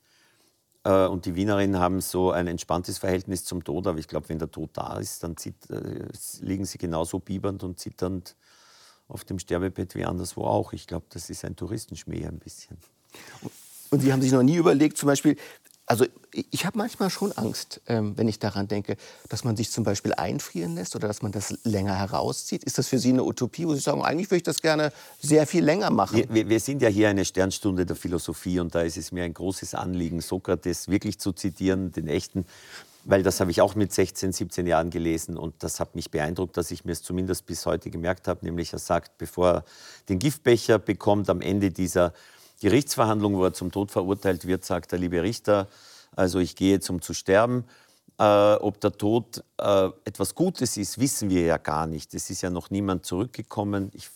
[0.84, 4.40] äh, und die Wienerinnen haben so ein entspanntes Verhältnis zum Tod, aber ich glaube, wenn
[4.40, 6.08] der Tod da ist, dann äh,
[6.42, 8.36] liegen sie genauso biebernd und zitternd
[9.08, 10.74] auf dem Sterbebett wie anderswo auch.
[10.74, 12.78] Ich glaube, das ist ein Touristenschmäh ein bisschen.
[13.92, 15.38] Und Sie haben sich noch nie überlegt, zum Beispiel,
[15.86, 18.98] also ich habe manchmal schon Angst, ähm, wenn ich daran denke,
[19.30, 22.64] dass man sich zum Beispiel einfrieren lässt oder dass man das länger herauszieht.
[22.64, 25.46] Ist das für Sie eine Utopie, wo Sie sagen, eigentlich würde ich das gerne sehr
[25.46, 26.24] viel länger machen?
[26.30, 29.34] Wir, wir sind ja hier eine Sternstunde der Philosophie und da ist es mir ein
[29.34, 32.46] großes Anliegen, Sokrates wirklich zu zitieren, den echten,
[33.04, 36.58] weil das habe ich auch mit 16, 17 Jahren gelesen und das hat mich beeindruckt,
[36.58, 39.66] dass ich mir es zumindest bis heute gemerkt habe, nämlich er sagt, bevor er
[40.10, 42.14] den Giftbecher bekommt, am Ende dieser
[42.62, 45.68] Gerichtsverhandlung, wo er zum Tod verurteilt wird, sagt der liebe Richter,
[46.16, 47.66] also ich gehe zum zu sterben.
[48.18, 48.24] Äh,
[48.56, 52.14] ob der Tod äh, etwas Gutes ist, wissen wir ja gar nicht.
[52.14, 53.92] Es ist ja noch niemand zurückgekommen.
[53.94, 54.10] Ich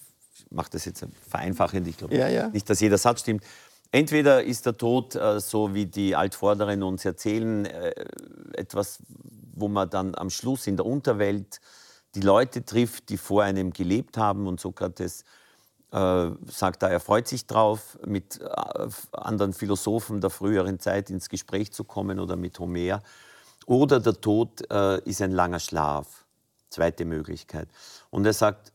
[0.50, 2.48] mache das jetzt vereinfachend, ich glaube Ja, ja.
[2.48, 3.44] nicht, dass jeder Satz stimmt.
[3.92, 7.94] Entweder ist der Tod, äh, so wie die Altvorderen uns erzählen, äh,
[8.54, 9.00] etwas,
[9.54, 11.60] wo man dann am Schluss in der Unterwelt
[12.16, 14.48] die Leute trifft, die vor einem gelebt haben.
[14.48, 15.26] Und Sokrates
[15.92, 21.30] äh, sagt da, er freut sich drauf, mit äh, anderen Philosophen der früheren Zeit ins
[21.30, 23.02] Gespräch zu kommen oder mit Homer.
[23.66, 26.26] Oder der Tod äh, ist ein langer Schlaf,
[26.70, 27.70] zweite Möglichkeit.
[28.10, 28.74] Und er sagt,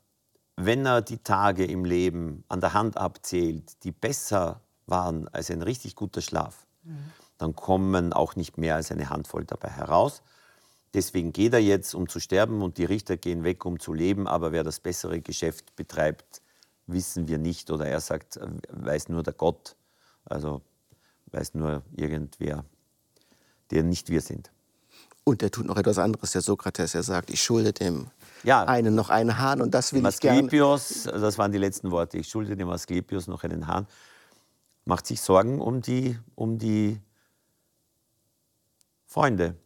[0.56, 5.62] wenn er die Tage im Leben an der Hand abzählt, die besser waren als ein
[5.62, 6.66] richtig guter Schlaf,
[7.38, 10.22] dann kommen auch nicht mehr als eine Handvoll dabei heraus.
[10.92, 14.28] Deswegen geht er jetzt, um zu sterben, und die Richter gehen weg, um zu leben.
[14.28, 16.40] Aber wer das bessere Geschäft betreibt,
[16.86, 17.70] wissen wir nicht.
[17.70, 19.76] Oder er sagt, äh, weiß nur der Gott,
[20.24, 20.62] also
[21.32, 22.64] weiß nur irgendwer,
[23.70, 24.50] der nicht wir sind.
[25.24, 26.94] Und er tut noch etwas anderes, der Sokrates.
[26.94, 28.08] Er sagt, ich schulde dem
[28.42, 28.64] Ja.
[28.64, 30.42] einen noch einen Hahn und das will ich gerne.
[30.48, 33.86] Das waren die letzten Worte, ich schulde dem Asklepios noch einen Hahn,
[34.84, 37.00] macht sich Sorgen um die, um die
[39.06, 39.56] Freunde.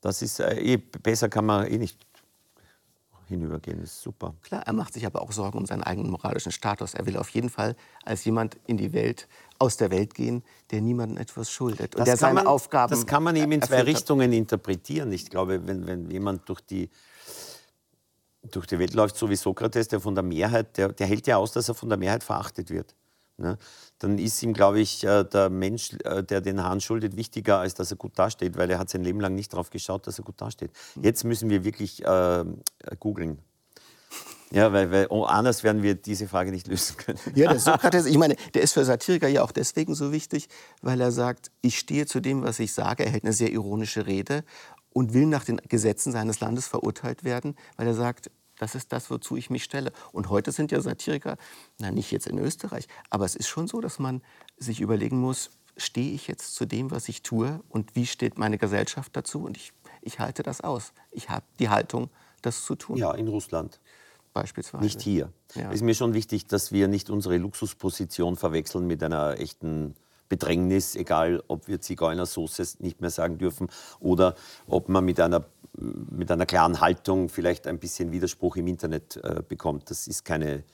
[0.00, 1.98] Das ist, äh, eh, besser kann man eh nicht
[3.32, 3.80] hinübergehen.
[3.80, 4.34] Das ist super.
[4.42, 6.94] Klar, er macht sich aber auch Sorgen um seinen eigenen moralischen Status.
[6.94, 7.74] Er will auf jeden Fall
[8.04, 9.28] als jemand in die Welt,
[9.58, 11.94] aus der Welt gehen, der niemandem etwas schuldet.
[11.94, 14.00] Und Das der kann seine man, Aufgaben Das kann man eben in zwei erfüllt hat.
[14.00, 15.12] Richtungen interpretieren.
[15.12, 16.90] Ich glaube, wenn, wenn jemand durch die,
[18.50, 21.36] durch die Welt läuft, so wie Sokrates, der von der Mehrheit, der, der hält ja
[21.36, 22.94] aus, dass er von der Mehrheit verachtet wird.
[23.42, 23.58] Ne?
[23.98, 27.74] Dann ist ihm, glaube ich, äh, der Mensch, äh, der den Hahn schuldet, wichtiger, als
[27.74, 30.24] dass er gut dasteht, weil er hat sein Leben lang nicht darauf geschaut, dass er
[30.24, 30.70] gut dasteht.
[31.02, 32.44] Jetzt müssen wir wirklich äh,
[33.00, 33.38] googeln.
[34.52, 37.18] Ja, weil, weil oh, anders werden wir diese Frage nicht lösen können.
[37.34, 40.48] Ja, der Sokrates, ich meine, der ist für Satiriker ja auch deswegen so wichtig,
[40.82, 43.04] weil er sagt, ich stehe zu dem, was ich sage.
[43.04, 44.44] Er hält eine sehr ironische Rede
[44.92, 48.30] und will nach den Gesetzen seines Landes verurteilt werden, weil er sagt,
[48.62, 49.90] das ist das, wozu ich mich stelle.
[50.12, 51.36] Und heute sind ja Satiriker,
[51.78, 54.22] na nicht jetzt in Österreich, aber es ist schon so, dass man
[54.56, 58.58] sich überlegen muss, stehe ich jetzt zu dem, was ich tue und wie steht meine
[58.58, 59.42] Gesellschaft dazu?
[59.42, 60.92] Und ich, ich halte das aus.
[61.10, 62.08] Ich habe die Haltung,
[62.40, 63.80] das zu tun, Ja, in Russland.
[64.32, 64.84] beispielsweise.
[64.84, 65.32] Nicht hier.
[65.56, 65.68] Ja.
[65.70, 69.96] Es ist mir schon wichtig, dass wir nicht unsere Luxusposition verwechseln mit einer echten
[70.28, 74.34] Bedrängnis, egal ob wir Zigeunersoße nicht mehr sagen dürfen oder
[74.66, 75.44] ob man mit einer,
[75.74, 79.90] mit einer klaren Haltung vielleicht ein bisschen Widerspruch im Internet äh, bekommt.
[79.90, 80.64] Das ist keine,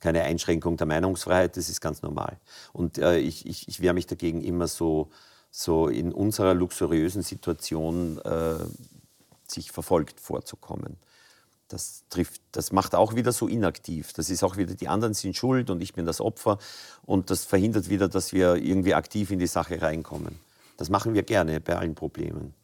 [0.00, 2.38] keine Einschränkung der Meinungsfreiheit, das ist ganz normal.
[2.72, 5.10] Und äh, ich, ich, ich wehre mich dagegen immer so,
[5.50, 8.54] so in unserer luxuriösen Situation äh,
[9.46, 10.96] sich verfolgt vorzukommen.
[11.68, 14.12] Das trifft, das macht auch wieder so inaktiv.
[14.12, 16.58] Das ist auch wieder, die anderen sind schuld und ich bin das Opfer.
[17.06, 20.38] Und das verhindert wieder, dass wir irgendwie aktiv in die Sache reinkommen.
[20.76, 22.54] Das machen wir gerne bei allen Problemen.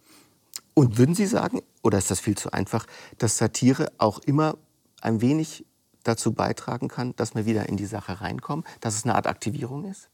[0.78, 2.86] Und würden Sie sagen, oder ist das viel zu einfach,
[3.18, 4.56] dass Satire auch immer
[5.00, 5.66] ein wenig
[6.04, 9.86] dazu beitragen kann, dass wir wieder in die Sache reinkommen, dass es eine Art Aktivierung
[9.90, 10.08] ist?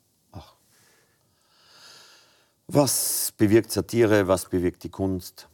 [2.67, 4.27] Was bewirkt Satire?
[4.27, 5.51] Was bewirkt die Kunst?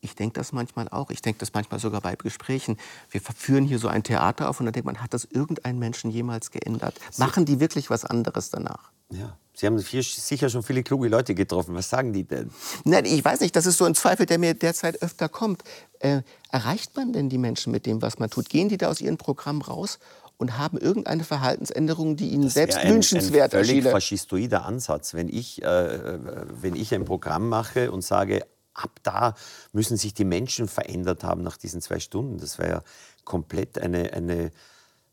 [0.00, 1.10] Ich denke das manchmal auch.
[1.10, 2.76] Ich denke das manchmal sogar bei Gesprächen.
[3.10, 6.12] Wir führen hier so ein Theater auf und dann denkt man, hat das irgendein Menschen
[6.12, 6.94] jemals geändert?
[7.16, 8.92] Machen die wirklich was anderes danach?
[9.10, 9.36] Ja.
[9.58, 11.74] Sie haben hier sicher schon viele kluge Leute getroffen.
[11.74, 12.52] Was sagen die denn?
[12.84, 15.64] Nein, ich weiß nicht, das ist so ein Zweifel, der mir derzeit öfter kommt.
[15.98, 18.48] Äh, erreicht man denn die Menschen mit dem, was man tut?
[18.48, 19.98] Gehen die da aus ihrem Programm raus
[20.36, 25.14] und haben irgendeine Verhaltensänderung, die ihnen selbst Ja, ein, wünschenswert ein völlig faschistoider Ansatz.
[25.14, 26.18] Wenn ich, äh,
[26.62, 29.34] wenn ich ein Programm mache und sage, ab da
[29.72, 32.82] müssen sich die Menschen verändert haben nach diesen zwei Stunden, das wäre ja
[33.24, 34.52] komplett eine, eine,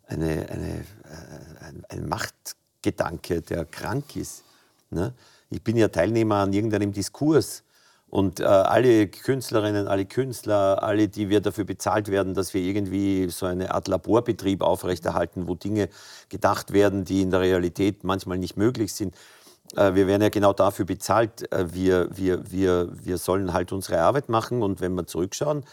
[0.05, 2.07] eine, eine, äh, ein, ein
[2.85, 4.43] Machtgedanke, der krank ist.
[4.91, 5.13] Ne?
[5.49, 7.63] Ich bin ja Teilnehmer an irgendeinem Diskurs.
[8.07, 13.27] Und äh, alle Künstlerinnen, alle Künstler, alle, die wir dafür bezahlt werden, dass wir irgendwie
[13.29, 15.89] so eine Art Laborbetrieb aufrechterhalten, wo Dinge
[16.29, 19.15] gedacht werden, die in der Realität manchmal nicht möglich sind.
[19.75, 21.51] Äh, wir werden ja genau dafür bezahlt.
[21.51, 24.61] Äh, wir, wir, wir, wir sollen halt unsere Arbeit machen.
[24.61, 25.65] Und wenn wir zurückschauen,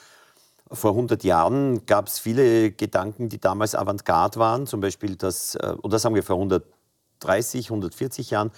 [0.72, 4.66] vor 100 Jahren gab es viele Gedanken, die damals Avantgarde waren.
[4.66, 6.36] Zum Beispiel, äh, oder sagen wir vor
[7.22, 8.50] 130, 140 Jahren,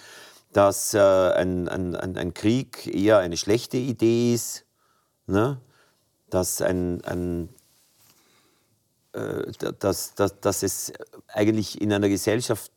[0.53, 4.65] dass äh, ein, ein, ein, Krieg eher eine schlechte Idee ist,
[5.27, 5.59] ne?
[6.29, 7.49] dass, ein, ein,
[9.13, 10.93] äh, dass, dass, dass es
[11.27, 12.71] eigentlich in einer Gesellschaft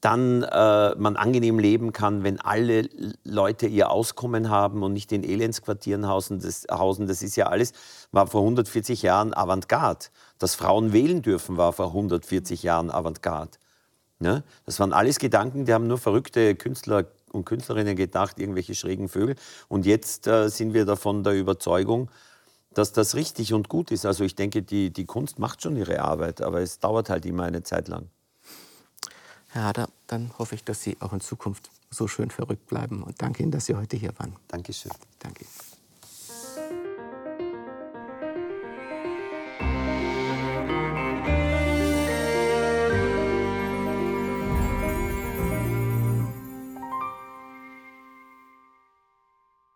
[0.00, 2.88] dann äh, man angenehm leben kann, wenn alle
[3.22, 6.40] Leute ihr Auskommen haben und nicht in Elendsquartieren hausen.
[6.40, 7.06] Das, hausen.
[7.06, 7.72] das ist ja alles,
[8.10, 10.06] war vor 140 Jahren Avantgarde.
[10.38, 13.58] Dass Frauen wählen dürfen, war vor 140 Jahren Avantgarde.
[14.20, 14.44] Ne?
[14.66, 19.34] Das waren alles Gedanken, die haben nur verrückte Künstler und Künstlerinnen gedacht, irgendwelche schrägen Vögel.
[19.68, 22.10] Und jetzt äh, sind wir davon der Überzeugung,
[22.74, 24.04] dass das richtig und gut ist.
[24.04, 27.44] Also ich denke, die, die Kunst macht schon ihre Arbeit, aber es dauert halt immer
[27.44, 28.08] eine Zeit lang.
[29.48, 33.20] Herr Hader, dann hoffe ich, dass Sie auch in Zukunft so schön verrückt bleiben und
[33.20, 34.36] danke Ihnen, dass Sie heute hier waren.
[34.48, 34.92] Dankeschön.
[35.18, 35.44] Danke.